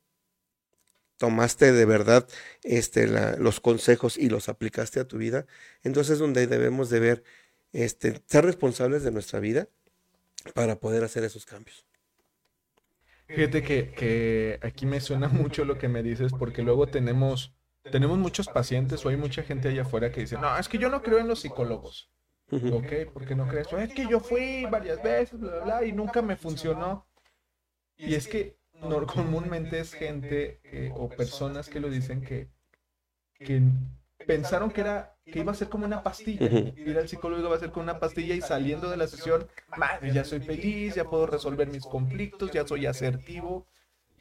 [1.23, 2.27] tomaste de verdad
[2.65, 3.07] este,
[3.39, 5.47] los consejos y los aplicaste a tu vida,
[5.85, 7.25] entonces es donde debemos de ver
[7.73, 9.69] este, ser responsables de nuestra vida
[10.55, 11.87] para poder hacer esos cambios.
[13.27, 17.55] Fíjate que, aquí me suena mucho lo que me dices, porque luego tenemos,
[17.91, 20.91] tenemos muchos pacientes o hay mucha gente allá afuera que dice, no, es que yo
[20.91, 22.11] no creo en los psicólogos.
[22.51, 23.73] Ok, porque no crees?
[23.73, 27.07] Es que yo fui varias veces, bla, bla, y nunca me funcionó.
[27.97, 30.61] Y es que no, comúnmente es gente
[30.95, 32.51] o personas que lo dicen que,
[33.39, 33.63] que
[34.27, 36.47] pensaron que era que iba a ser como una pastilla.
[36.77, 39.47] Ir al psicólogo iba a ser como una pastilla y saliendo de la sesión,
[39.77, 43.67] madre, ya soy feliz, ya puedo resolver mis conflictos, ya soy asertivo.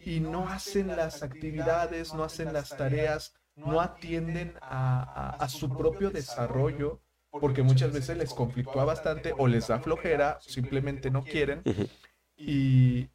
[0.04, 7.02] Y no hacen las actividades, no hacen las tareas, no atienden a, su propio desarrollo,
[7.30, 11.62] porque muchas veces les conflictúa bastante o les da flojera, simplemente no quieren.
[12.36, 13.10] Y,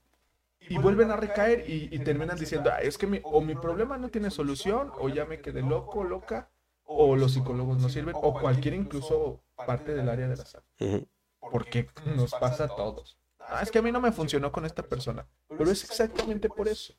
[0.68, 4.90] y vuelven a recaer y, terminan diciendo, es que o mi problema no tiene solución,
[4.98, 6.50] o ya me quedé loco, loca,
[6.86, 11.06] o los psicólogos no sirven, o cualquier incluso parte del área de la salud.
[11.40, 13.18] Porque nos pasa a todos.
[13.38, 15.26] Ah, es que a mí no me funcionó con esta persona.
[15.48, 16.94] Pero es exactamente por eso.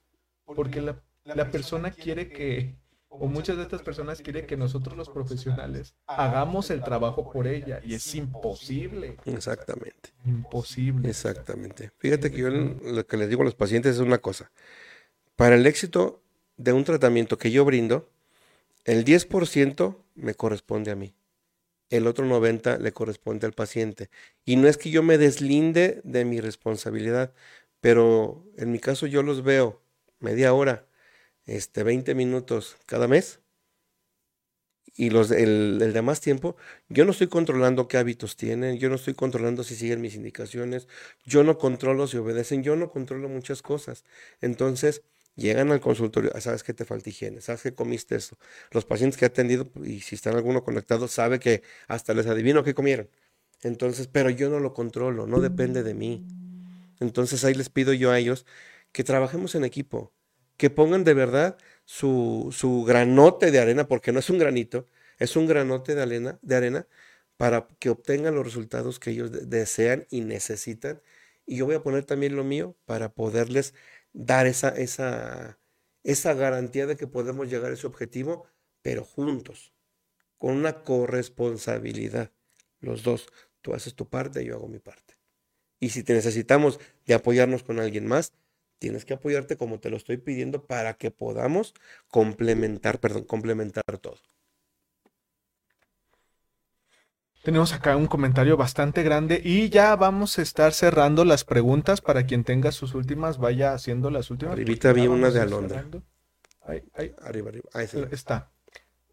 [0.46, 2.78] Porque la, la persona quiere que,
[3.10, 7.82] o muchas de estas personas quieren que nosotros los profesionales hagamos el trabajo por ella.
[7.84, 9.18] Y es imposible.
[9.26, 10.14] Exactamente.
[10.26, 11.10] Imposible.
[11.10, 11.92] Exactamente.
[11.98, 14.52] Fíjate que yo lo que les digo a los pacientes es una cosa.
[15.36, 16.24] Para el éxito
[16.56, 18.10] de un tratamiento que yo brindo,
[18.88, 21.16] el 10% me corresponde a mí.
[21.90, 24.10] El otro 90% le corresponde al paciente.
[24.46, 27.34] Y no es que yo me deslinde de mi responsabilidad,
[27.82, 29.82] pero en mi caso yo los veo
[30.20, 30.88] media hora,
[31.46, 33.42] este, 20 minutos cada mes.
[34.96, 36.56] Y los, el, el demás tiempo,
[36.90, 40.88] yo no estoy controlando qué hábitos tienen, yo no estoy controlando si siguen mis indicaciones,
[41.24, 44.06] yo no controlo si obedecen, yo no controlo muchas cosas.
[44.42, 45.04] Entonces,
[45.38, 48.38] Llegan al consultorio, ah, sabes que te falta higiene, sabes que comiste esto.
[48.72, 52.64] Los pacientes que he atendido, y si están alguno conectado, sabe que hasta les adivino
[52.64, 53.08] qué comieron.
[53.62, 56.26] Entonces, pero yo no lo controlo, no depende de mí.
[57.00, 58.48] Entonces ahí les pido yo a ellos
[58.92, 60.12] que trabajemos en equipo,
[60.58, 64.88] que pongan de verdad su, su granote de arena, porque no es un granito,
[65.20, 66.88] es un granote de arena, de arena
[67.38, 71.02] para que obtengan los resultados que ellos desean y necesitan.
[71.46, 73.74] Y yo voy a poner también lo mío para poderles
[74.18, 75.60] dar esa, esa,
[76.04, 78.48] esa garantía de que podemos llegar a ese objetivo,
[78.82, 79.74] pero juntos,
[80.38, 82.32] con una corresponsabilidad.
[82.80, 83.28] Los dos,
[83.62, 85.16] tú haces tu parte, yo hago mi parte.
[85.80, 88.34] Y si te necesitamos de apoyarnos con alguien más,
[88.80, 91.76] tienes que apoyarte como te lo estoy pidiendo para que podamos
[92.08, 94.20] complementar, perdón, complementar todo.
[97.48, 102.26] Tenemos acá un comentario bastante grande y ya vamos a estar cerrando las preguntas para
[102.26, 104.52] quien tenga sus últimas, vaya haciendo las últimas.
[104.52, 105.86] Arribita vi una de Alondra.
[106.66, 107.16] Ahí, ahí.
[107.22, 107.70] Arriba, arriba.
[107.72, 108.52] Ahí está.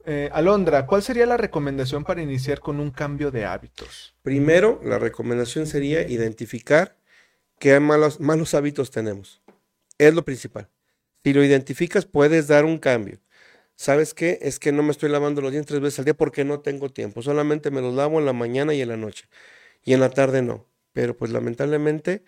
[0.04, 4.16] Eh, Alondra, ¿cuál sería la recomendación para iniciar con un cambio de hábitos?
[4.22, 6.96] Primero, la recomendación sería identificar
[7.60, 9.42] qué malos, malos hábitos tenemos.
[9.96, 10.68] Es lo principal.
[11.22, 13.20] Si lo identificas, puedes dar un cambio.
[13.76, 14.38] ¿Sabes qué?
[14.42, 16.90] Es que no me estoy lavando los dientes tres veces al día porque no tengo
[16.90, 17.22] tiempo.
[17.22, 19.26] Solamente me los lavo en la mañana y en la noche.
[19.84, 20.66] Y en la tarde no.
[20.92, 22.24] Pero pues lamentablemente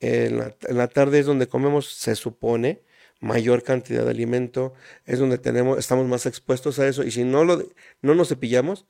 [0.00, 2.82] en la, tarde es donde comemos, se supone,
[3.20, 4.74] mayor cantidad de alimento,
[5.06, 7.02] es donde tenemos, estamos más expuestos a eso.
[7.04, 7.62] Y si no, lo,
[8.02, 8.86] no nos cepillamos,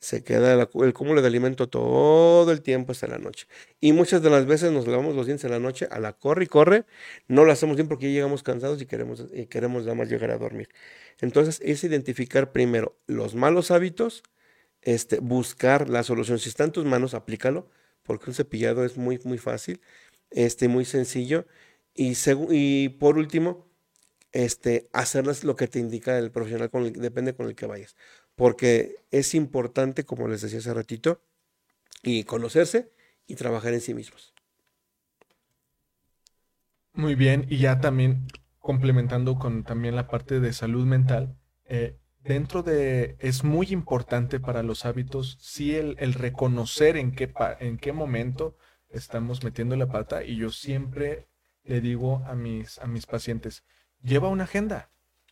[0.00, 3.46] se queda el cúmulo de alimento todo el tiempo hasta la noche.
[3.80, 6.44] Y muchas de las veces nos lavamos los dientes en la noche a la corre
[6.44, 6.86] y corre,
[7.28, 10.38] no lo hacemos bien porque ya llegamos cansados y queremos, queremos nada más llegar a
[10.38, 10.70] dormir.
[11.20, 14.22] Entonces es identificar primero los malos hábitos,
[14.80, 16.38] este, buscar la solución.
[16.38, 17.68] Si está en tus manos, aplícalo,
[18.02, 19.82] porque un cepillado es muy, muy fácil,
[20.30, 21.46] este, muy sencillo.
[21.94, 22.14] Y,
[22.50, 23.66] y por último,
[24.32, 27.96] este, hacerlas lo que te indica el profesional, depende con el que vayas
[28.40, 31.20] porque es importante, como les decía hace ratito,
[32.02, 32.90] y conocerse
[33.26, 34.32] y trabajar en sí mismos.
[36.94, 38.28] Muy bien, y ya también
[38.58, 41.36] complementando con también la parte de salud mental,
[41.66, 47.30] eh, dentro de, es muy importante para los hábitos, sí, el, el reconocer en qué,
[47.58, 48.56] en qué momento
[48.88, 51.28] estamos metiendo la pata, y yo siempre
[51.62, 53.64] le digo a mis, a mis pacientes,
[54.02, 54.90] lleva una agenda,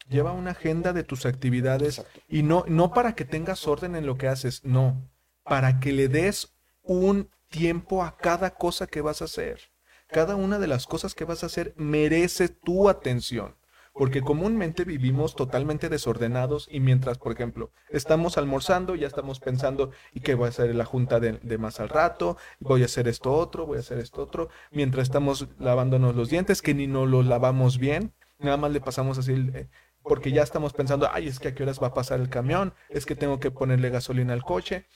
[0.09, 4.17] lleva una agenda de tus actividades, y no, no para que tengas orden en lo
[4.17, 5.09] que haces, no,
[5.45, 9.61] para que le des un tiempo a cada cosa que vas a hacer.
[10.09, 13.57] Cada una de las cosas que vas a hacer merece tu atención.
[13.93, 20.21] Porque comúnmente vivimos totalmente desordenados y mientras, por ejemplo, estamos almorzando, ya estamos pensando, ¿y
[20.21, 22.37] qué voy a hacer la junta de, más al rato?
[22.61, 24.51] Voy a hacer esto otro, voy a hacer esto otro.
[24.71, 29.19] Mientras estamos lavándonos los dientes, que ni no los lavamos bien, nada más le pasamos
[29.19, 29.69] así, eh,
[30.09, 32.75] porque ya estamos pensando, ay, es que a qué horas va a pasar el camión,
[32.89, 34.87] es que tengo que ponerle gasolina al coche.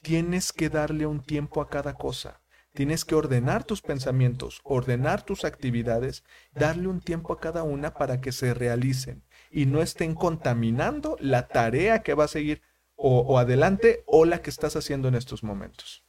[0.00, 2.40] Tienes que darle un tiempo a cada cosa.
[2.72, 8.22] Tienes que ordenar tus pensamientos, ordenar tus actividades, darle un tiempo a cada una para
[8.22, 12.62] que se realicen y no estén contaminando la tarea que va a seguir
[12.96, 16.04] o, adelante o la que estás haciendo en estos momentos.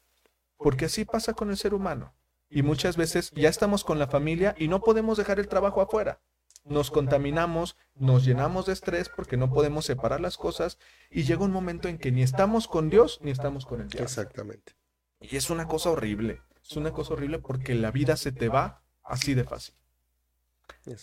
[0.57, 2.15] Porque así pasa con el ser humano.
[2.49, 6.21] Y muchas veces ya estamos con la familia y no podemos dejar el trabajo afuera.
[6.65, 10.77] Nos contaminamos, nos llenamos de estrés porque no podemos separar las cosas
[11.11, 14.05] y llega un momento en que ni estamos con Dios ni estamos con el diablo.
[14.05, 14.73] Exactamente.
[15.19, 16.41] Y es una cosa horrible.
[16.63, 19.75] Es una cosa horrible porque la vida se te va así de fácil.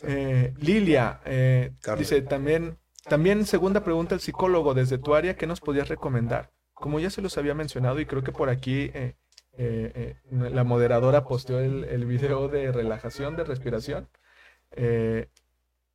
[0.02, 5.60] Eh, Lilia eh, dice también, también segunda pregunta el psicólogo desde tu área, ¿qué nos
[5.60, 6.50] podías recomendar?
[6.72, 9.16] Como ya se los había mencionado y creo que por aquí eh,
[10.30, 14.08] la moderadora posteó el, el, video de relajación, de respiración.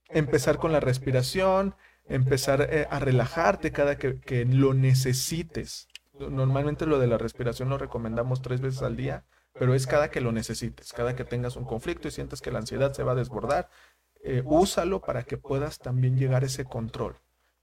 [0.09, 1.75] Empezar con la respiración,
[2.07, 5.87] empezar a relajarte cada que, lo necesites.
[6.19, 9.25] Normalmente lo de la respiración lo recomendamos tres veces al día
[9.57, 12.59] pero es cada que lo necesites, cada que tengas un conflicto y sientes que la
[12.59, 13.69] ansiedad se va a desbordar,
[14.21, 17.17] eh, úsalo para que puedas también llegar a ese control.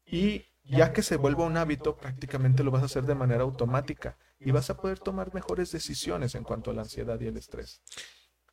[0.06, 4.16] Y ya que se vuelva un hábito, prácticamente lo vas a hacer de manera automática
[4.38, 7.82] y vas a poder tomar mejores decisiones en cuanto a la ansiedad y el estrés.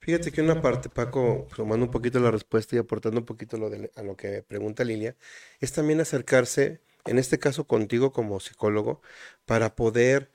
[0.10, 3.58] Fíjate que una parte, Paco, tomando un poquito la respuesta y aportando un poquito
[3.96, 5.16] a lo que pregunta Lilia,
[5.60, 9.04] es también acercarse, en este caso contigo como psicólogo,
[9.46, 10.32] para poder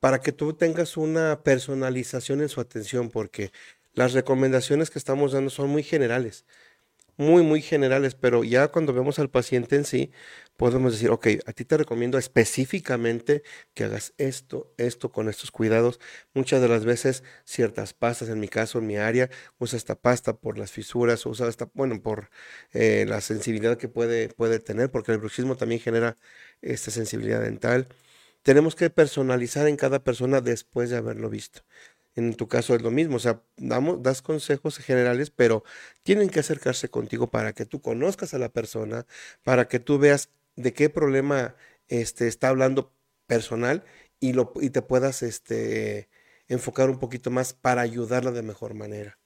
[0.00, 3.52] para que tú tengas una personalización en su atención, porque
[3.94, 6.44] las recomendaciones que estamos dando son muy generales,
[7.16, 10.10] muy, muy generales, pero ya cuando vemos al paciente en sí,
[10.58, 13.42] podemos decir, ok, a ti te recomiendo específicamente
[13.74, 16.00] que hagas esto, esto con estos cuidados.
[16.34, 20.34] Muchas de las veces ciertas pastas, en mi caso, en mi área, usa esta pasta
[20.36, 22.30] por las fisuras, usa esta, bueno, por
[22.72, 26.18] eh, la sensibilidad que puede, puede tener, porque el bruxismo también genera
[26.60, 27.88] esta sensibilidad dental
[28.42, 31.62] tenemos que personalizar en cada persona después de haberlo visto.
[32.14, 35.62] En tu caso es lo mismo, o sea, damos, das consejos generales, pero
[36.02, 39.06] tienen que acercarse contigo para que tú conozcas a la persona,
[39.44, 40.30] para que tú veas
[40.62, 41.56] de qué problema
[41.88, 42.94] este, está hablando
[43.26, 43.84] personal
[44.20, 46.08] y, lo, y te puedas este,
[46.48, 49.18] enfocar un poquito más para ayudarla de mejor manera.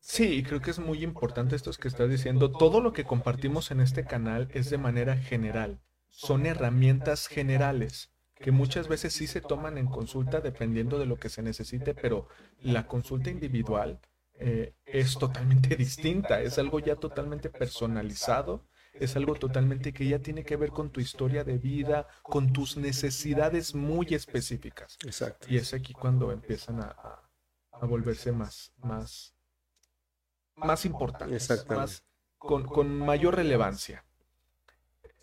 [0.00, 2.50] Sí, creo que es muy importante esto que estás diciendo.
[2.50, 5.80] Todo lo que compartimos en este canal es de manera general
[6.12, 8.10] son herramientas generales
[8.42, 12.28] que muchas veces sí se toman en consulta dependiendo de lo que se necesite, pero
[12.60, 14.00] la consulta individual
[14.34, 20.44] eh, es totalmente distinta, es algo ya totalmente personalizado, es algo totalmente que ya tiene
[20.44, 24.98] que ver con tu historia de vida, con tus necesidades muy específicas.
[25.04, 25.46] Exacto.
[25.50, 26.96] Y es aquí cuando empiezan a,
[27.72, 29.34] a, volverse más, más,
[30.56, 32.04] más importantes, más,
[32.38, 34.04] con, con mayor relevancia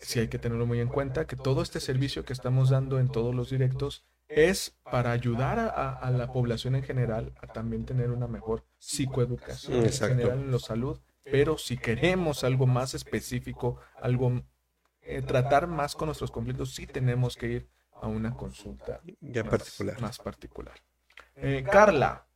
[0.00, 3.08] sí hay que tenerlo muy en cuenta, que todo este servicio que estamos dando en
[3.08, 8.28] todos los directos es para ayudar a, la población en general a también tener una
[8.28, 14.42] mejor psicoeducación en general en la salud, pero si queremos algo más específico, algo
[15.02, 20.00] eh, tratar más con nuestros conflictos, sí tenemos que ir a una consulta ya particular.
[20.00, 20.74] Más particular.
[21.36, 22.26] Eh, Carla,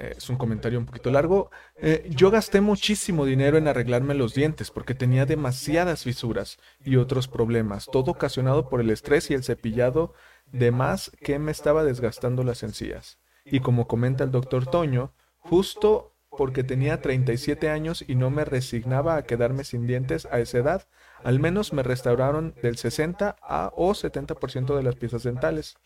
[0.00, 1.50] eh, es un comentario un poquito largo.
[1.76, 7.28] Eh, yo gasté muchísimo dinero en arreglarme los dientes porque tenía demasiadas fisuras y otros
[7.28, 10.14] problemas, todo ocasionado por el estrés y el cepillado
[10.46, 13.18] de más que me estaba desgastando las encías.
[13.44, 19.16] Y como comenta el doctor Toño, justo porque tenía 37 años y no me resignaba
[19.16, 20.88] a quedarme sin dientes a esa edad,
[21.22, 25.76] al menos me restauraron del 60 a o 70% de las piezas dentales.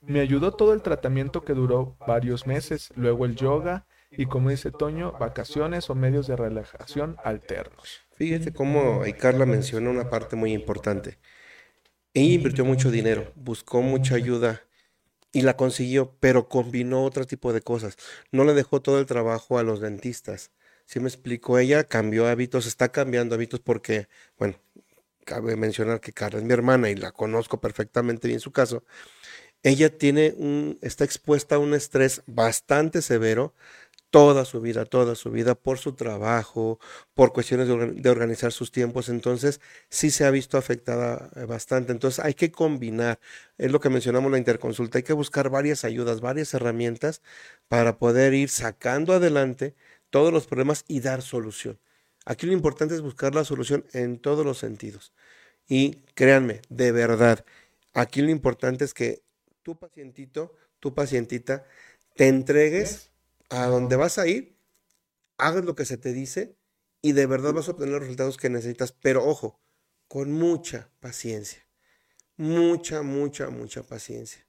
[0.00, 4.70] Me ayudó todo el tratamiento que duró varios meses, luego el yoga y como dice
[4.70, 8.00] Toño, vacaciones o medios de relajación alternos.
[8.16, 11.18] Fíjate cómo Carla menciona una parte muy importante.
[12.12, 14.62] Ella invirtió mucho dinero, buscó mucha ayuda
[15.34, 17.96] y la consiguió, pero combinó otro tipo de cosas.
[18.30, 20.52] No le dejó todo el trabajo a los dentistas.
[20.86, 24.08] Si me explico, ella cambió hábitos, está cambiando hábitos porque,
[24.38, 24.60] bueno,
[25.24, 28.84] cabe mencionar que Carla es mi hermana y la conozco perfectamente bien su caso.
[29.64, 33.54] Ella tiene un, está expuesta a un estrés bastante severo
[34.14, 36.78] toda su vida, toda su vida, por su trabajo,
[37.14, 41.90] por cuestiones de, organizar sus tiempos, entonces sí se ha visto afectada eh, bastante.
[41.90, 43.18] Entonces hay que combinar,
[43.58, 47.22] es lo que mencionamos la interconsulta, hay que buscar varias ayudas, varias herramientas
[47.66, 49.74] para poder ir sacando adelante
[50.10, 51.80] todos los problemas y dar solución.
[52.24, 55.12] Aquí lo importante es buscar la solución en todos los sentidos.
[55.66, 57.44] Y créanme, de verdad,
[57.94, 59.24] aquí lo importante es que
[59.64, 61.66] tu pacientito, tu pacientita,
[62.14, 63.10] te entregues
[63.50, 64.58] a donde vas a ir,
[65.38, 66.56] hagas lo que se te dice
[67.02, 68.92] y de verdad vas a obtener los resultados que necesitas.
[68.92, 69.60] Pero ojo,
[70.08, 71.66] con mucha paciencia.
[72.36, 74.46] Mucha, mucha, mucha paciencia.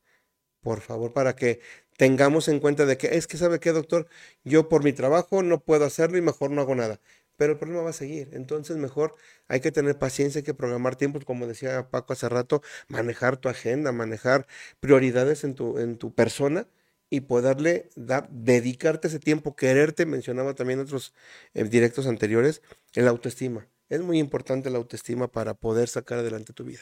[0.61, 1.61] Por favor, para que
[1.97, 4.07] tengamos en cuenta de que es que, ¿sabe qué, doctor?
[4.43, 6.99] Yo por mi trabajo no puedo hacerlo y mejor no hago nada.
[7.37, 8.29] Pero el problema va a seguir.
[8.33, 9.15] Entonces, mejor
[9.47, 13.49] hay que tener paciencia, hay que programar tiempos, como decía Paco hace rato, manejar tu
[13.49, 14.47] agenda, manejar
[14.79, 16.67] prioridades en tu, en tu persona
[17.09, 21.13] y poderle dar, dedicarte ese tiempo, quererte, mencionaba también otros
[21.53, 22.61] eh, directos anteriores,
[22.93, 23.67] el autoestima.
[23.89, 26.81] Es muy importante la autoestima para poder sacar adelante tu vida.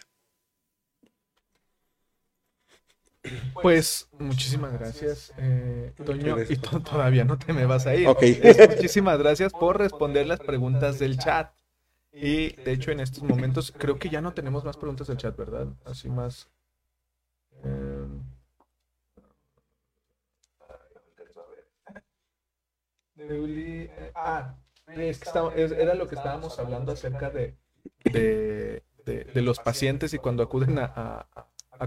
[3.61, 6.35] Pues muchísimas gracias, eh, Toño.
[6.49, 8.07] Y todavía no te me vas a ir.
[8.07, 11.53] muchísimas gracias por responder las preguntas del chat.
[12.11, 15.35] Y de hecho, en estos momentos creo que ya no tenemos más preguntas del chat,
[15.35, 15.67] ¿verdad?
[15.85, 16.49] Así más.
[17.63, 18.07] Eh,
[24.15, 24.55] ah,
[24.87, 25.29] es que
[25.79, 27.55] era lo que estábamos hablando acerca de,
[28.03, 31.27] de, los pacientes y cuando acuden a,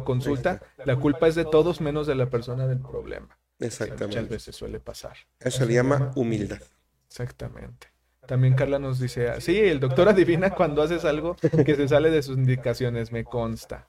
[0.05, 3.39] consulta, la culpa es de todos menos de la persona del problema.
[3.59, 4.07] Exactamente.
[4.07, 5.16] Muchas veces suele pasar.
[5.41, 6.61] Eso se llama humildad.
[7.09, 7.89] Exactamente.
[8.27, 12.11] También Carla nos dice, ah, sí, el doctor adivina cuando haces algo que se sale
[12.11, 13.89] de sus indicaciones, me consta.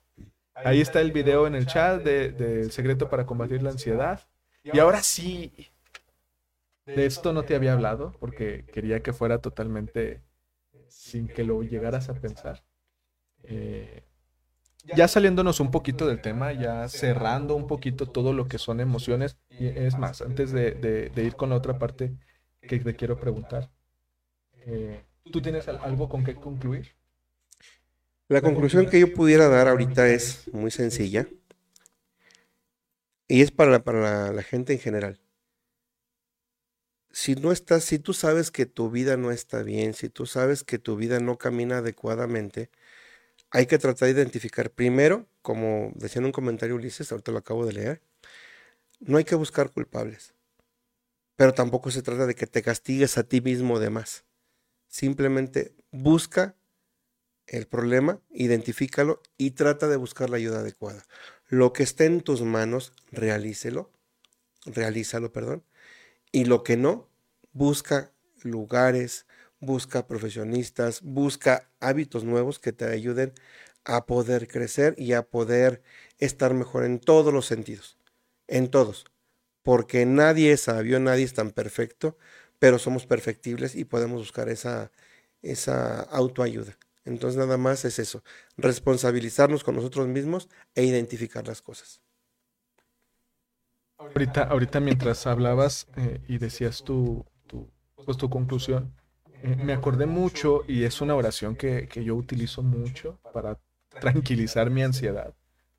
[0.54, 4.28] Ahí está el video en el chat del de secreto para combatir la ansiedad.
[4.64, 5.70] Y ahora sí,
[6.88, 10.24] de esto no te había hablado porque quería que fuera totalmente
[10.88, 12.64] sin que lo llegaras a pensar.
[13.44, 14.04] Eh,
[14.96, 19.38] ya saliéndonos un poquito del tema, ya cerrando un poquito todo lo que son emociones,
[19.50, 22.16] y es más, antes de, ir con la otra parte
[22.62, 23.70] que te quiero preguntar,
[24.66, 26.96] eh, ¿tú tienes algo con qué concluir?
[28.30, 31.28] La conclusión que yo pudiera dar ahorita es muy sencilla
[33.28, 35.20] y es para, para la gente en general
[37.18, 40.64] si no estás, si tú sabes que tu vida no está bien, si tú sabes
[40.64, 42.70] que tu vida no camina adecuadamente,
[43.50, 47.66] hay que tratar de identificar primero, como decía en un comentario Ulises, ahorita lo acabo
[47.66, 48.02] de leer,
[49.00, 50.36] no hay que buscar culpables,
[51.36, 54.24] pero tampoco se trata de que te castigues a ti mismo de más.
[54.88, 56.56] Simplemente busca
[57.48, 61.04] el problema, identifícalo y trata de buscar la ayuda adecuada.
[61.48, 63.90] Lo que esté en tus manos, realícelo,
[64.68, 65.64] realízalo, perdón,
[66.32, 67.10] y lo que no,
[67.54, 68.14] busca
[68.44, 69.26] lugares,
[69.60, 73.34] busca profesionistas, busca hábitos nuevos que te ayuden
[73.86, 75.82] a poder crecer y a poder
[76.20, 77.98] estar mejor en todos los sentidos,
[78.48, 79.06] en todos,
[79.64, 82.18] porque nadie es sabio, nadie es tan perfecto,
[82.60, 84.92] pero somos perfectibles y podemos buscar esa,
[85.42, 86.78] esa autoayuda.
[87.06, 88.24] Entonces nada más es eso,
[88.58, 92.02] responsabilizarnos con nosotros mismos e identificar las cosas.
[93.98, 97.70] Ahorita, ahorita mientras hablabas eh, y decías tu, tu,
[98.06, 98.94] pues, tu conclusión,
[99.42, 103.60] eh, me acordé mucho y es una oración que, que, yo utilizo mucho para
[104.00, 105.34] tranquilizar mi ansiedad.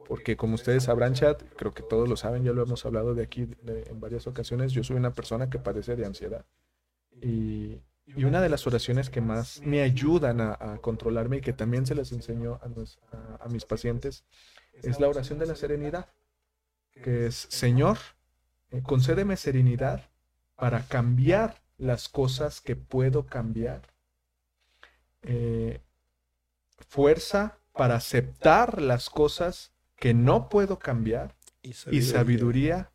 [0.07, 3.23] Porque como ustedes sabrán, chat, creo que todos lo saben, ya lo hemos hablado de
[3.23, 6.47] aquí en varias ocasiones, yo soy una persona que padece de ansiedad.
[7.21, 11.53] Y, y una de las oraciones que más me ayudan a, a controlarme y que
[11.53, 14.25] también se las enseño a, a mis pacientes
[14.83, 16.09] es la oración de la serenidad
[17.03, 17.99] que es, Señor,
[18.71, 20.09] eh, concédeme serenidad
[20.57, 23.83] para cambiar las cosas que puedo cambiar,
[25.23, 25.81] eh,
[26.89, 31.73] fuerza para aceptar las cosas que no puedo cambiar y
[32.03, 32.91] sabiduría,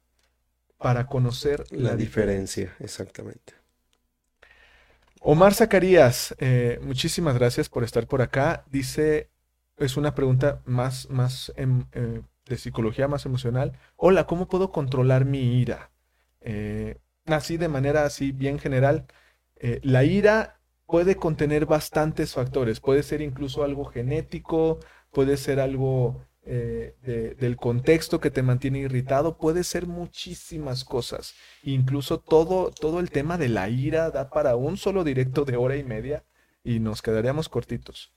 [0.77, 2.75] para conocer la, diferencia.
[2.79, 3.53] Exactamente.
[5.21, 8.65] Omar Zacarías, eh, muchísimas gracias por estar por acá.
[8.69, 9.29] Dice,
[9.77, 11.85] es una pregunta más, más em,
[12.45, 13.79] de psicología más emocional.
[13.95, 15.91] Hola, ¿cómo puedo controlar mi ira?
[16.41, 19.05] Eh, así de manera así bien general,
[19.55, 22.79] eh, la ira puede contener bastantes factores.
[22.79, 24.79] Puede ser incluso algo genético,
[25.11, 31.35] puede ser algo eh, de, del contexto que te mantiene irritado, puede ser muchísimas cosas.
[31.63, 35.77] Incluso todo, todo el tema de la ira da para un solo directo de hora
[35.77, 36.25] y media
[36.63, 38.13] y nos quedaríamos cortitos.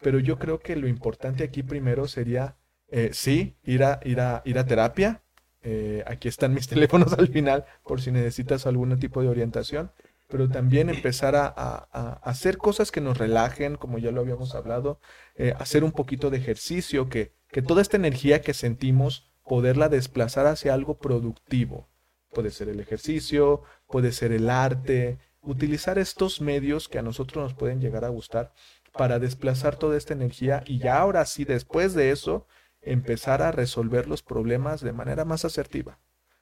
[0.00, 2.56] Pero yo creo que lo importante aquí primero sería,
[2.96, 5.22] eh, sí, ir a, ir a, ir a terapia.
[5.62, 9.90] Eh, aquí están mis teléfonos al final por si necesitas algún tipo de orientación
[10.28, 14.98] pero también empezar a, hacer cosas que nos relajen, como ya lo habíamos hablado,
[15.36, 20.46] eh, hacer un poquito de ejercicio, que, que toda esta energía que sentimos, poderla desplazar
[20.46, 21.86] hacia algo productivo.
[22.32, 27.54] Puede ser el ejercicio, puede ser el arte, utilizar estos medios que a nosotros nos
[27.54, 28.52] pueden llegar a gustar
[28.92, 32.46] para desplazar toda esta energía y ya ahora sí, después de eso,
[32.84, 35.98] empezar a resolver los problemas de manera más asertiva,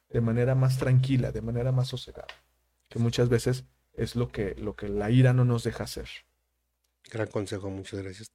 [0.09, 2.27] de manera más tranquila, de manera más sosegada,
[2.89, 6.07] que muchas veces es lo que, lo que la ira no nos deja hacer.
[7.11, 8.31] Gran consejo, muchas gracias.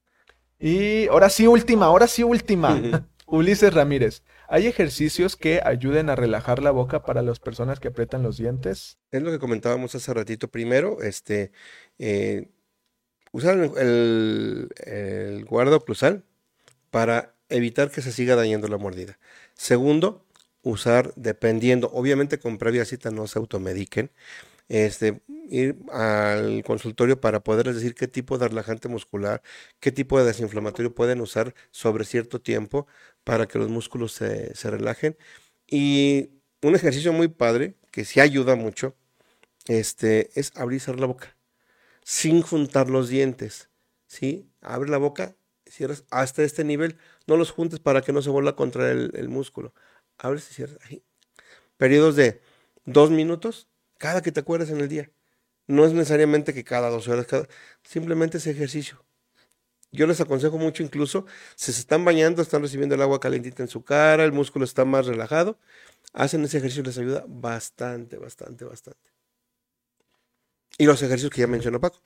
[0.59, 2.81] Y ahora sí, última, ahora sí, última.
[3.31, 8.23] Ulises Ramírez, ¿hay ejercicios que ayuden a relajar la boca para las personas que aprietan
[8.23, 8.99] los dientes?
[9.11, 10.49] Es lo que comentábamos hace ratito.
[10.49, 11.53] Primero, este,
[11.99, 12.49] eh,
[13.31, 16.25] usar el, el guarda oclusal
[16.91, 19.19] para evitar que se siga dañando la mordida.
[19.55, 20.25] Segundo,
[20.63, 24.11] usar, dependiendo, obviamente con previa cita no se automediquen,
[24.69, 29.43] este, ir al consultorio para poderles decir qué tipo de relajante muscular,
[29.81, 32.87] qué tipo de desinflamatorio pueden usar sobre cierto tiempo
[33.25, 35.17] para que los músculos se, relajen.
[35.67, 36.31] Y
[36.63, 38.95] un ejercicio muy padre, que sí ayuda mucho,
[39.67, 41.37] este, es abrir y cerrar la boca,
[42.05, 43.71] sin juntar los dientes.
[44.07, 44.51] ¿sí?
[44.61, 45.37] Abre la boca,
[45.67, 46.97] cierras hasta este nivel,
[47.29, 49.75] no los juntes para que no se vuelva a contraer el, músculo.
[50.17, 50.79] Abres y cierras.
[51.77, 52.41] Periodos de
[52.85, 53.69] dos minutos
[53.99, 55.11] cada que te acuerdas en el día.
[55.67, 57.47] No es necesariamente que cada dos horas, cada...
[57.83, 59.05] simplemente ese ejercicio.
[59.93, 63.69] Yo les aconsejo mucho incluso, si se están bañando, están recibiendo el agua calentita en
[63.69, 65.59] su cara, el músculo está más relajado,
[66.13, 69.11] hacen ese ejercicio, les ayuda bastante, bastante, bastante.
[70.79, 72.03] Y los ejercicios que ya mencionó Paco.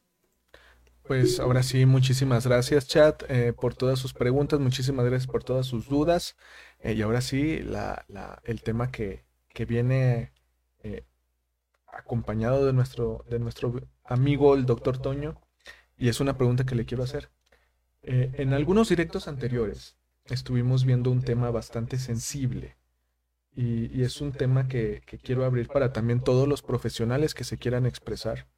[1.05, 5.67] Pues ahora sí, muchísimas gracias, chat, eh, por todas sus preguntas, muchísimas gracias por todas
[5.67, 6.37] sus dudas.
[6.81, 8.07] Eh, y ahora sí, la,
[8.45, 10.33] el tema que, que viene
[10.83, 11.05] eh,
[11.93, 15.41] acompañado de nuestro, de nuestro amigo el doctor Toño,
[15.97, 17.31] y es una pregunta que le quiero hacer.
[18.03, 22.77] Eh, en algunos directos anteriores estuvimos viendo un tema bastante sensible
[23.55, 27.87] y, es un tema que, quiero abrir para también todos los profesionales que se quieran
[27.87, 28.49] expresar.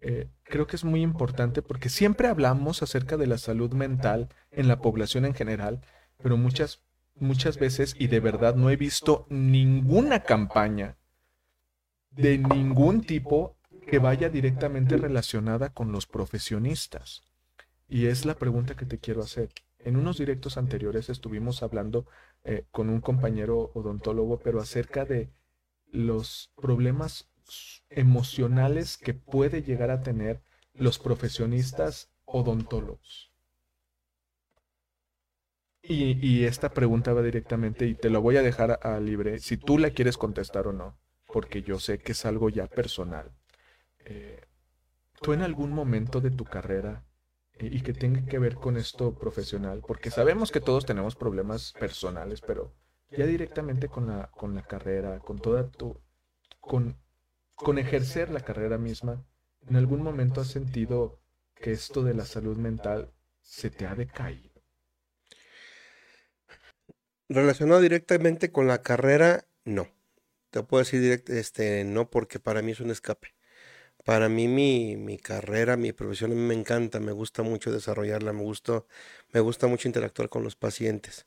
[0.00, 4.68] Eh, creo que es muy importante porque siempre hablamos acerca de la salud mental en
[4.68, 5.80] la población en general,
[6.22, 6.82] pero muchas,
[7.14, 10.96] muchas veces y de verdad no he visto ninguna campaña
[12.10, 17.22] de ningún tipo que vaya directamente relacionada con los profesionistas.
[17.88, 19.50] Y es la pregunta que te quiero hacer.
[19.78, 22.06] En unos directos anteriores estuvimos hablando
[22.42, 25.30] eh, con un compañero odontólogo, pero acerca de
[25.86, 27.28] los problemas
[27.90, 30.42] emocionales que puede llegar a tener
[30.74, 33.32] los profesionistas odontólogos.
[35.82, 39.56] Y, y, esta pregunta va directamente y te lo voy a dejar a libre, si
[39.56, 40.98] tú la quieres contestar o no
[41.36, 43.30] porque yo sé que es algo ya personal.
[44.06, 44.40] Eh,
[45.20, 47.04] ¿Tú en algún momento de tu carrera
[47.54, 51.72] eh, y que tenga que ver con esto profesional, porque sabemos que todos tenemos problemas
[51.78, 52.74] personales, pero
[53.10, 56.00] ya directamente con la, con la carrera, con toda tu,
[56.60, 56.96] con,
[57.56, 59.24] con ejercer la carrera misma,
[59.66, 61.18] ¿en algún momento has sentido
[61.54, 64.62] que esto de la salud mental se te ha decaído?
[67.28, 69.88] Relacionado directamente con la carrera, no.
[70.50, 73.34] Te puedo decir directo, este, no, porque para mí es un escape.
[74.04, 78.42] Para mí mi, carrera, mi profesión, a mí me encanta, me gusta mucho desarrollarla, me
[78.42, 78.84] gusta,
[79.32, 81.26] me gusta mucho interactuar con los pacientes.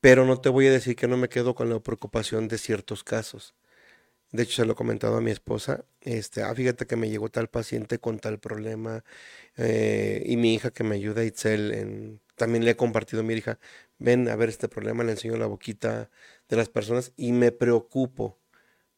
[0.00, 3.04] Pero no te voy a decir que no me quedo con la preocupación de ciertos
[3.04, 3.54] casos.
[4.32, 5.84] De hecho, se lo he comentado a mi esposa.
[6.00, 9.04] Este, ah, fíjate que me llegó tal paciente con tal problema.
[9.56, 13.34] Eh, y mi hija que me ayuda, Itzel, en, también le he compartido a mi
[13.34, 13.58] hija.
[13.98, 16.10] Ven a ver este problema, le enseño la boquita
[16.48, 18.38] de las personas y me preocupo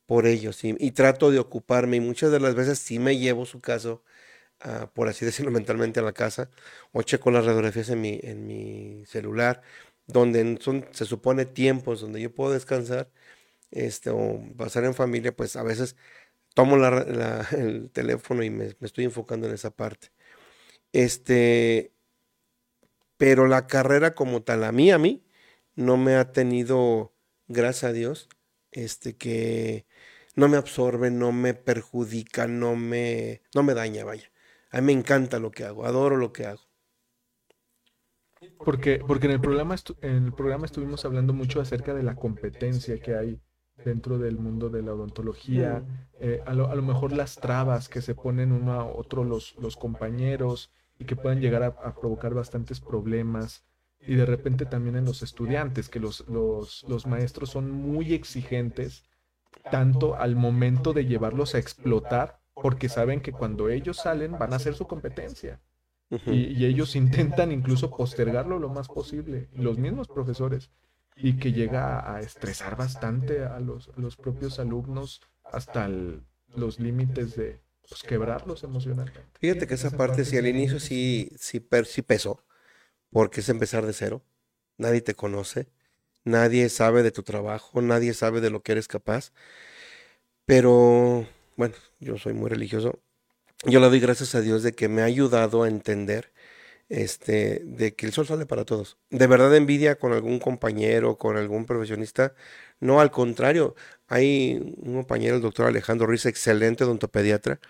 [0.06, 3.60] por ellos y, trato de ocuparme y muchas de las veces sí me llevo su
[3.60, 4.04] caso,
[4.60, 6.50] ah, por así decirlo, mentalmente a la casa
[6.92, 9.62] o checo las radiografías en mi, en mi celular,
[10.06, 13.10] donde son, se supone tiempos donde yo puedo descansar
[13.72, 15.96] este, o pasar en familia, pues a veces
[16.54, 16.76] tomo
[17.52, 20.12] el teléfono y me, me, estoy enfocando en esa parte.
[20.92, 21.92] Este,
[23.16, 25.24] pero la carrera como tal, a mí, a mí,
[25.74, 27.14] no me ha tenido,
[27.48, 28.28] gracias a Dios,
[28.72, 29.86] este, que
[30.34, 34.30] no me absorbe, no me perjudica, no me, no me daña, vaya.
[34.70, 36.62] A mí me encanta lo que hago, adoro lo que hago.
[38.58, 42.98] Porque, porque en, el programa en el programa estuvimos hablando mucho acerca de la competencia
[42.98, 43.40] que hay
[43.84, 45.82] dentro del mundo de la odontología,
[46.20, 49.56] eh, a, lo, a, lo, mejor las trabas que se ponen uno a otro los,
[49.60, 53.64] los compañeros y que pueden llegar a, provocar bastantes problemas.
[54.00, 59.04] Y de repente también en los estudiantes, que los, los, los maestros son muy exigentes,
[59.70, 64.56] tanto al momento de llevarlos a explotar, porque saben que cuando ellos salen van a
[64.56, 65.60] hacer su competencia.
[66.26, 70.70] y, ellos intentan incluso postergarlo lo más posible, los mismos profesores,
[71.16, 75.88] y que llega a estresar bastante a los, los propios alumnos hasta
[76.54, 79.20] los límites de pues, quebrarlos emocionalmente.
[79.38, 82.44] Fíjate que esa parte, si al inicio sí, sí, sí pesó,
[83.10, 84.24] porque es empezar de cero,
[84.78, 85.68] nadie te conoce,
[86.24, 89.32] nadie sabe de tu trabajo, nadie sabe de lo que eres capaz,
[90.46, 91.26] pero
[91.56, 93.00] bueno, yo soy muy religioso,
[93.64, 96.32] yo le doy gracias a Dios de que me ha ayudado a entender
[96.88, 98.98] este, de que el sol sale para todos.
[99.10, 102.34] De verdad envidia con algún compañero, con algún profesionista.
[102.80, 103.74] No, al contrario,
[104.08, 107.60] hay un compañero, el doctor Alejandro Ruiz, excelente odontopediatra,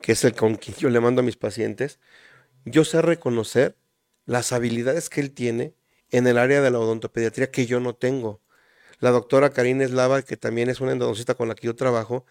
[0.00, 2.00] que es el con quien yo le mando a mis pacientes.
[2.64, 3.76] Yo sé reconocer
[4.26, 5.74] las habilidades que él tiene
[6.10, 8.40] en el área de la odontopediatría que yo no tengo.
[9.00, 12.26] La doctora Karina Eslava, que también es una endodoncista con la que yo trabajo,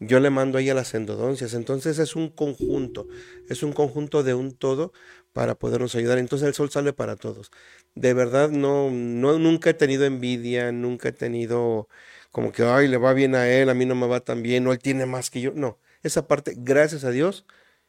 [0.00, 1.54] yo le mando a ella las endodoncias.
[1.54, 3.06] Entonces es un conjunto,
[3.48, 4.92] es un conjunto de un todo
[5.32, 6.18] para podernos ayudar.
[6.18, 7.50] Entonces el sol sale para todos.
[7.94, 11.88] De verdad, no, no, nunca he tenido envidia, nunca he tenido
[12.30, 14.66] como que, ay, le va bien a él, a mí no me va tan bien,
[14.66, 15.52] o él tiene más que yo.
[15.54, 17.46] No, esa parte, gracias a Dios,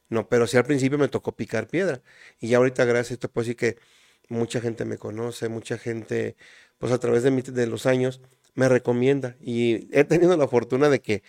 [0.09, 2.01] no, pero sí al principio me tocó picar piedra.
[2.39, 3.77] Y ya ahorita, gracias, te puedo decir que
[4.29, 6.37] mucha gente me conoce, mucha gente,
[6.79, 8.21] pues a través de los años,
[8.55, 9.37] me recomienda.
[9.41, 11.23] Y he tenido la fortuna de que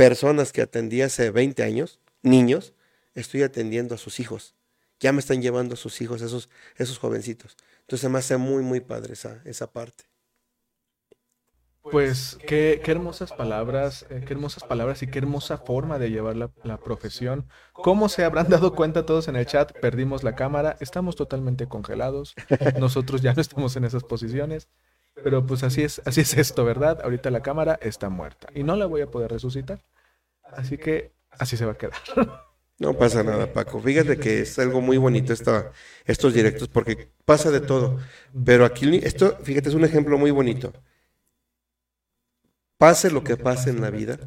[0.00, 2.72] personas que atendí hace 20 años, niños,
[3.14, 4.54] estoy atendiendo a sus hijos.
[4.98, 7.54] Ya me están llevando a sus hijos, esos, esos jovencitos.
[7.82, 10.04] Entonces me hace muy, muy padre esa, esa parte.
[11.82, 16.34] Pues qué, qué hermosas palabras, eh, qué hermosas palabras y qué hermosa forma de llevar
[16.34, 17.46] la, la, profesión.
[17.74, 19.72] ¿Cómo se habrán dado cuenta todos en el chat?
[19.80, 22.34] Perdimos la cámara, estamos totalmente congelados.
[22.78, 24.70] Nosotros ya no estamos en esas posiciones.
[25.14, 27.00] Pero pues así es, así es esto, ¿verdad?
[27.02, 29.84] Ahorita la cámara está muerta y no la voy a poder resucitar.
[30.42, 31.94] Así que así se va a quedar.
[32.78, 33.78] No pasa nada, Paco.
[33.78, 37.98] Fíjate que es algo muy bonito estos directos porque pasa de todo.
[38.44, 40.72] Pero aquí, esto, fíjate, es un ejemplo muy bonito.
[42.78, 44.18] Pase lo que pase en la vida,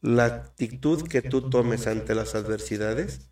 [0.00, 3.30] la actitud que tú tomes ante las adversidades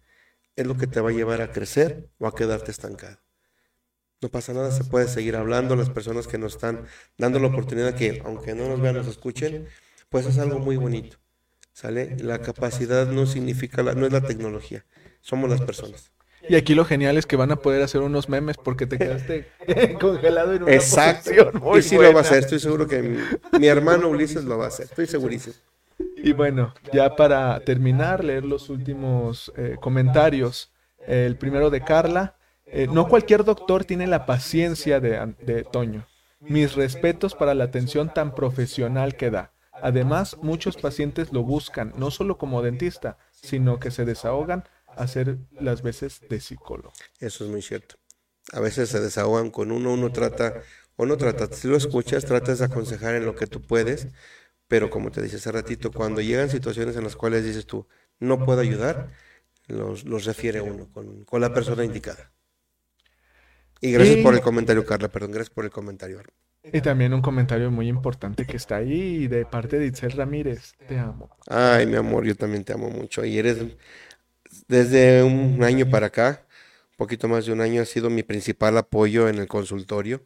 [0.55, 3.19] es lo que te va a llevar a crecer o a quedarte estancado.
[4.23, 5.75] No pasa nada, se puede seguir hablando.
[5.75, 6.87] Las personas que nos están
[7.19, 9.67] dando la oportunidad que, aunque no nos vean, nos escuchen,
[10.09, 11.17] pues es algo muy bonito.
[11.73, 12.17] ¿Sale?
[12.21, 14.85] La capacidad no significa, la, no es la tecnología,
[15.21, 16.13] somos las personas.
[16.49, 19.49] Y aquí lo genial es que van a poder hacer unos memes porque te quedaste
[20.01, 21.31] congelado en una Exacto.
[21.77, 23.19] y sí lo va a hacer, estoy seguro que
[23.59, 25.57] mi, hermano Ulises lo va a hacer, estoy segurísimo.
[26.17, 30.71] Y bueno, ya para terminar, leer los últimos eh, comentarios.
[31.07, 32.37] El primero de Carla.
[32.75, 36.07] Eh, no cualquier doctor tiene la paciencia de, de Toño.
[36.41, 39.53] Mis respetos para la atención tan profesional que da.
[39.83, 45.37] Además, muchos pacientes lo buscan, no solo como dentista, sino que se desahogan a hacer
[45.53, 46.95] las veces de psicólogo.
[47.21, 47.97] Eso es muy cierto.
[48.53, 50.63] A veces se desahogan con uno, uno trata,
[50.97, 54.09] o no trata, si lo escuchas, tratas de aconsejar en lo que tú puedes,
[54.67, 57.87] pero como te dije hace ratito, cuando llegan situaciones en las cuales dices tú,
[58.19, 59.11] no puedo ayudar,
[59.67, 60.89] los, refiere uno
[61.27, 62.33] con la persona indicada.
[63.83, 66.23] Y gracias por el comentario, Carla, perdón, gracias por el comentario.
[66.73, 70.75] Y también un comentario muy importante que está ahí de parte de Itzel Ramírez.
[70.87, 71.37] Te amo.
[71.49, 73.25] Ay, mi amor, yo también te amo mucho.
[73.25, 73.59] Y eres,
[74.69, 76.47] desde un año para acá,
[76.93, 80.25] un poquito más de un año, ha sido mi principal apoyo en el consultorio.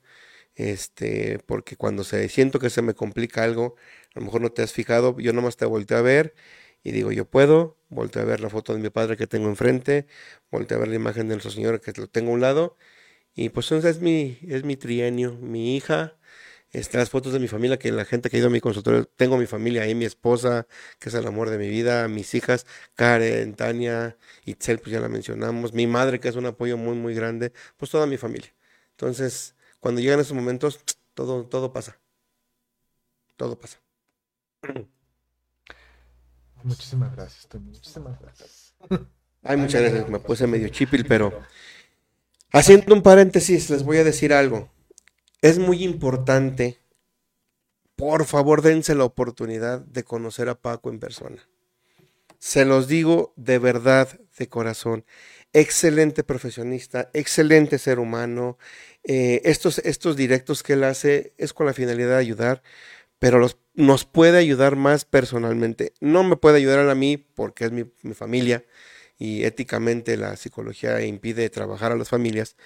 [0.55, 3.77] Este, porque cuando se, siento que se me complica algo,
[4.15, 6.35] a lo mejor no te has fijado, yo nomás te volteo a ver
[6.83, 10.07] y digo, yo puedo, volteo a ver la foto de mi padre que tengo enfrente,
[10.51, 12.77] volteo a ver la imagen de nuestro Señor que lo tengo a un lado
[13.37, 16.17] y pues entonces es mi, es mi trienio, mi hija,
[16.73, 19.05] este, las fotos de mi familia, que la gente que ha ido a mi consultorio,
[19.07, 20.67] tengo mi familia ahí, mi esposa,
[20.99, 25.09] que es el amor de mi vida, mis hijas, Karen, Tania, Itzel, pues ya la
[25.09, 28.55] mencionamos, mi madre, que es un apoyo muy, muy grande, pues toda mi familia.
[28.93, 30.81] Entonces, cuando llegan esos momentos,
[31.15, 32.01] todo, todo pasa.
[33.37, 33.79] Todo pasa.
[36.63, 38.75] Muchísimas gracias, Muchísimas gracias.
[39.43, 40.09] Ay, muchas gracias.
[40.09, 41.33] Me puse medio chipil, pero
[42.52, 44.70] Haciendo un paréntesis, les voy a decir algo.
[45.43, 46.78] Es muy importante,
[47.97, 51.48] por favor, dense la oportunidad de conocer a Paco en persona.
[52.39, 55.05] Se los digo de verdad, de corazón.
[55.52, 58.59] Excelente profesionista, excelente ser humano,
[59.09, 62.60] Eh, estos, estos directos que él hace es con la finalidad de ayudar,
[63.20, 65.93] pero nos puede ayudar más personalmente.
[66.01, 68.64] No me puede ayudar a mí porque es mi familia
[69.18, 72.56] y éticamente la psicología impide trabajar a las familias,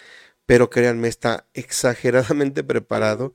[0.47, 3.35] pero créanme, está exageradamente preparado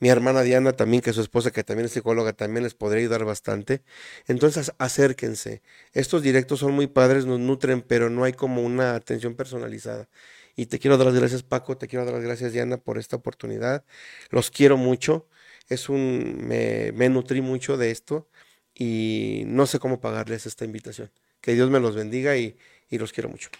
[0.00, 3.00] mi hermana Diana también, que es su esposa, que también es psicóloga, también les podría
[3.00, 3.82] ayudar bastante.
[4.26, 5.62] Entonces, acérquense.
[5.92, 10.08] Estos directos son muy padres, nos nutren, pero no hay como una atención personalizada.
[10.56, 13.16] Y te quiero dar las gracias, Paco, te quiero dar las gracias, Diana, por esta
[13.16, 13.84] oportunidad.
[14.30, 15.28] Los quiero mucho.
[15.68, 18.28] Es un, me, me nutrí mucho de esto
[18.74, 21.10] y no sé cómo pagarles esta invitación.
[21.44, 22.56] Que Dios me los bendiga y,
[22.88, 23.50] y los quiero mucho.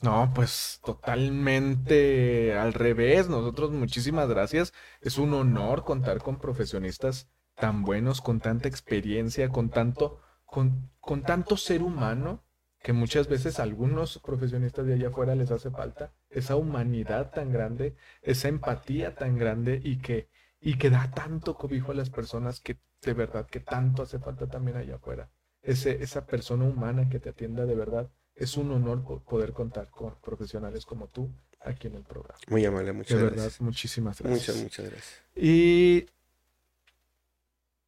[0.00, 3.28] No, pues totalmente al revés.
[3.28, 4.72] Nosotros muchísimas gracias.
[5.02, 11.24] Es un honor contar con profesionistas tan buenos, con tanta experiencia, con tanto, con, con
[11.24, 12.42] tanto ser humano
[12.80, 17.52] que muchas veces a algunos profesionistas de allá afuera les hace falta esa humanidad tan
[17.52, 22.60] grande, esa empatía tan grande y que, y que da tanto cobijo a las personas
[22.60, 25.28] que de verdad que tanto hace falta también allá afuera.
[25.66, 30.14] Ese, esa persona humana que te atienda de verdad es un honor poder contar con
[30.20, 31.28] profesionales como tú
[31.60, 32.38] aquí en el programa.
[32.48, 33.60] Muy amable, muchas de verdad, gracias.
[33.60, 34.56] muchísimas gracias.
[34.56, 35.22] Muchas, muchas gracias.
[35.34, 36.06] Y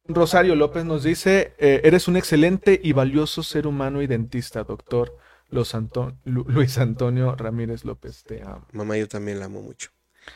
[0.05, 5.17] Rosario López nos dice, eh, eres un excelente y valioso ser humano y dentista, doctor
[5.49, 8.23] Luis Antonio Ramírez López.
[8.23, 8.67] Te amo.
[8.71, 9.91] Mamá, yo también la amo mucho.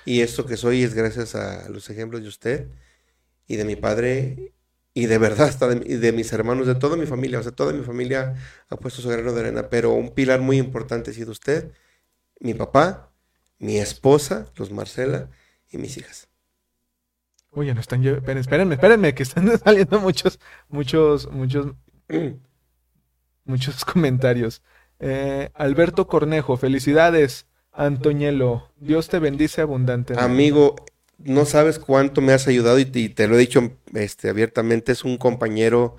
[0.06, 2.68] Y esto que soy es gracias a los ejemplos de usted
[3.48, 4.53] y de mi padre
[4.94, 7.74] y de verdad hasta de, de, mis hermanos, de toda mi familia, o sea, toda
[7.74, 8.36] mi familia
[8.70, 11.72] ha puesto su grano de arena, pero un pilar muy importante ha sido usted,
[12.40, 13.10] mi papá,
[13.58, 15.30] mi esposa, los Marcela
[15.72, 16.28] y mis hijas.
[17.52, 20.40] Oye, no están, espérenme, espérenme, espérenme, que están saliendo muchos,
[20.70, 21.74] muchos, muchos,
[23.46, 24.62] muchos comentarios.
[25.00, 30.24] Eh, Alberto Cornejo, felicidades, Antoñelo, Dios te bendice abundantemente.
[30.24, 30.76] Amigo,
[31.20, 35.18] no sabes cuánto me has ayudado y, te lo he dicho este, abiertamente, es un
[35.18, 35.98] compañero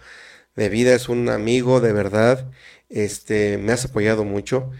[0.56, 2.50] de vida, es un amigo de verdad,
[2.88, 4.70] este, me has apoyado mucho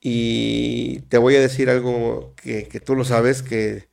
[0.00, 3.88] y te voy a decir algo que, que tú lo sabes, que,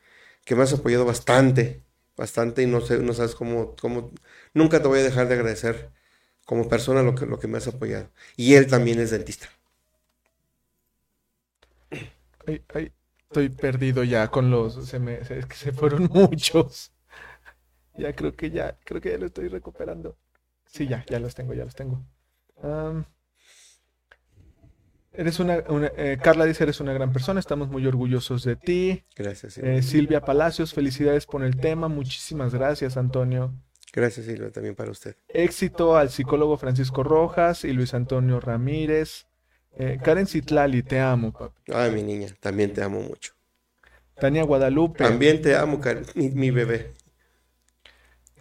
[0.46, 1.84] que, me has apoyado bastante,
[2.18, 4.12] bastante y no, sé, no sabes cómo, cómo,
[4.54, 5.92] nunca te voy a dejar de agradecer
[6.46, 8.10] como persona lo que, lo que me has apoyado.
[8.38, 9.50] Y él también es dentista.
[12.48, 12.92] Ay, ay,
[13.30, 14.88] Estoy perdido ya con los.
[14.88, 16.92] Se me, se, se fueron muchos.
[17.98, 20.18] Ya creo que ya, creo que ya lo estoy recuperando.
[20.66, 22.06] Sí, ya, ya los tengo, ya los tengo.
[22.62, 23.04] Um,
[25.14, 29.04] eres una, una eh, Carla dice, eres una gran persona, estamos muy orgullosos de ti.
[29.16, 29.54] Gracias.
[29.54, 29.74] Silvia.
[29.74, 33.54] Eh, Silvia Palacios, felicidades por el tema, muchísimas gracias, Antonio.
[33.94, 35.16] Gracias, Silvia, también para usted.
[35.28, 39.26] Éxito al psicólogo Francisco Rojas y Luis Antonio Ramírez.
[39.80, 41.72] Eh, Karen Citlali, te amo, papi.
[41.72, 43.34] Ay, mi niña, también te amo mucho.
[44.20, 45.04] Tania Guadalupe.
[45.04, 46.94] También te amo, Karen, mi, mi bebé.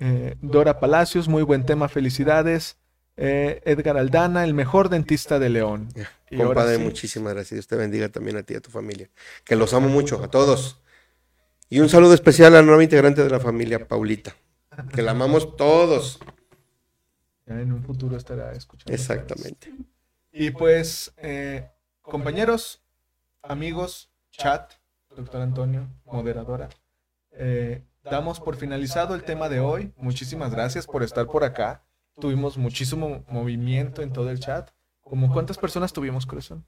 [0.00, 2.78] Eh, Dora Palacios, muy buen tema, felicidades.
[3.18, 5.88] Eh, Edgar Aldana, el mejor dentista de León.
[6.30, 6.82] Y Compadre, sí.
[6.82, 7.52] muchísimas gracias.
[7.52, 9.08] Dios te bendiga también a ti y a tu familia.
[9.44, 10.82] Que los amo mucho, a todos.
[11.68, 14.34] Y un saludo especial a la nueva integrante de la familia, Paulita.
[14.94, 16.18] Que la amamos todos.
[17.46, 18.92] Ya en un futuro estará escuchando.
[18.92, 19.72] Exactamente.
[20.38, 21.66] Y pues, eh,
[22.02, 22.82] compañeros,
[23.42, 24.70] amigos, chat,
[25.16, 26.68] doctor Antonio, moderadora,
[27.30, 29.94] eh, damos por finalizado el tema de hoy.
[29.96, 31.82] Muchísimas gracias por estar por acá.
[32.20, 34.68] Tuvimos muchísimo movimiento en todo el chat.
[35.00, 36.66] ¿Como cuántas personas tuvimos, corazón?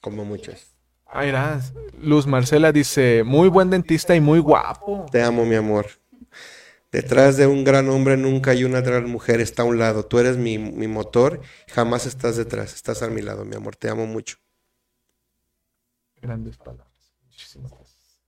[0.00, 0.76] Como muchas.
[1.04, 1.60] Ah,
[2.00, 5.06] Luz Marcela dice, muy buen dentista y muy guapo.
[5.10, 5.86] Te amo, mi amor.
[6.92, 10.04] Detrás de un gran hombre nunca hay una gran mujer, está a un lado.
[10.04, 13.76] Tú eres mi, mi, motor, jamás estás detrás, estás a mi lado, mi amor.
[13.76, 14.36] Te amo mucho.
[16.20, 17.14] Grandes palabras.
[17.24, 18.20] Muchísimas gracias.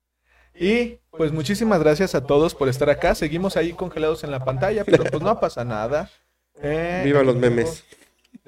[0.54, 3.14] Y pues muchísimas gracias a todos por estar acá.
[3.14, 6.10] Seguimos ahí congelados en la pantalla, pero pues no pasa nada.
[6.62, 7.84] Eh, Viva los memes.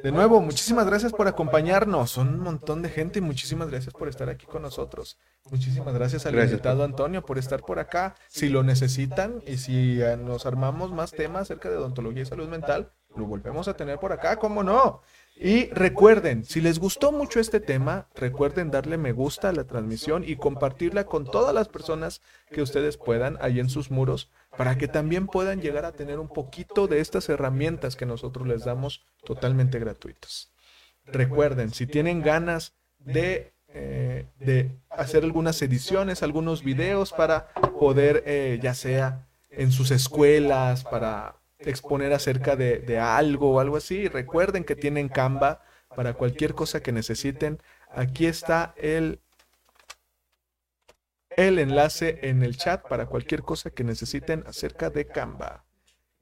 [0.02, 2.10] De nuevo, muchísimas gracias por acompañarnos.
[2.10, 5.16] Son un montón de gente y muchísimas gracias por estar aquí con nosotros.
[5.51, 6.52] Muchísimas gracias al gracias.
[6.52, 8.14] invitado Antonio por estar por acá.
[8.28, 12.47] Si lo necesitan y si eh, nos armamos más temas acerca de odontología y salud
[12.47, 15.01] mental, lo volvemos a tener por acá, ¿cómo no?
[15.35, 20.24] Y recuerden, si les gustó mucho este tema, recuerden darle me gusta a la transmisión
[20.27, 22.20] y compartirla con todas las personas
[22.51, 26.28] que ustedes puedan ahí en sus muros para que también puedan llegar a tener un
[26.28, 30.53] poquito de estas herramientas que nosotros les damos totalmente gratuitas.
[31.05, 38.59] Recuerden, si tienen ganas de, eh, de hacer algunas ediciones, algunos videos para poder, eh,
[38.62, 44.65] ya sea en sus escuelas, para exponer acerca de, de algo o algo así, recuerden
[44.65, 45.62] que tienen Canva
[45.95, 47.61] para cualquier cosa que necesiten.
[47.91, 49.20] Aquí está el
[51.37, 55.65] el enlace en el chat para cualquier cosa que necesiten acerca de Canva.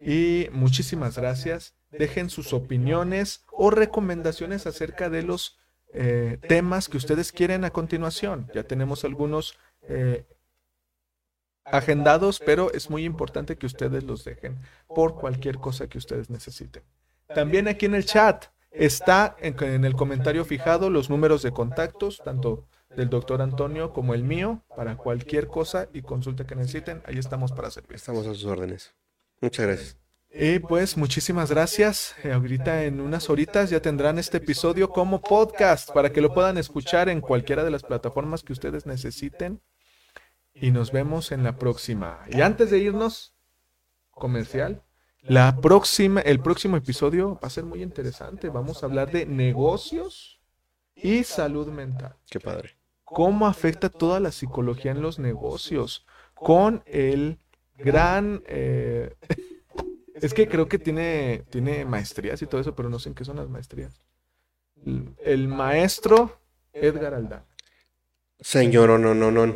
[0.01, 1.75] Y muchísimas gracias.
[1.91, 5.59] Dejen sus opiniones o recomendaciones acerca de los
[5.93, 8.51] eh, temas que ustedes quieren a continuación.
[8.53, 10.27] Ya tenemos algunos eh,
[11.65, 14.59] agendados, pero es muy importante que ustedes los dejen
[14.89, 16.83] por cualquier cosa que ustedes necesiten.
[17.33, 22.67] También aquí en el chat está en, el comentario fijado los números de contactos, tanto
[22.97, 27.03] del doctor Antonio como el mío, para cualquier cosa y consulta que necesiten.
[27.07, 27.97] Ahí estamos para servir.
[27.97, 28.95] Estamos a sus órdenes.
[29.41, 29.97] Muchas gracias.
[30.37, 32.17] Y pues muchísimas gracias.
[32.25, 36.59] Eh, ahorita en unas horitas ya tendrán este episodio como podcast para que lo puedan
[36.59, 39.63] escuchar en cualquiera de las plataformas que ustedes necesiten.
[40.53, 42.25] Y nos vemos en la próxima.
[42.29, 43.35] Y antes de irnos,
[44.11, 44.83] comercial,
[45.23, 48.49] la próxima, el próximo episodio va a ser muy interesante.
[48.49, 50.41] Vamos a hablar de negocios
[50.97, 52.17] y salud mental.
[52.29, 52.74] Qué padre.
[53.15, 56.05] Cómo afecta toda la psicología en los negocios
[56.35, 57.39] con el
[57.79, 58.43] gran...
[58.47, 59.15] Eh,
[60.15, 63.25] es que creo que tiene, tiene maestrías y todo eso, pero no sé en qué
[63.25, 64.03] son las maestrías.
[65.25, 66.41] El maestro
[66.73, 67.45] Edgar Aldán.
[68.41, 69.55] Señor, no, no, no.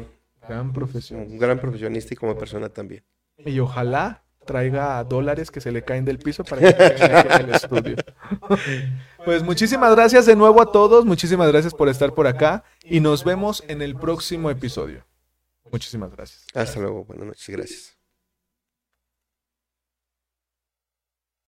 [0.48, 1.20] Gran profesión.
[1.20, 3.04] Un gran profesionista y como persona también.
[3.36, 6.68] Y ojalá traiga dólares que se le caen del piso para que
[7.34, 7.96] en el estudio.
[9.28, 13.24] Pues muchísimas gracias de nuevo a todos, muchísimas gracias por estar por acá y nos
[13.24, 15.04] vemos en el próximo episodio.
[15.70, 16.46] Muchísimas gracias.
[16.54, 17.97] Hasta luego, buenas noches, gracias.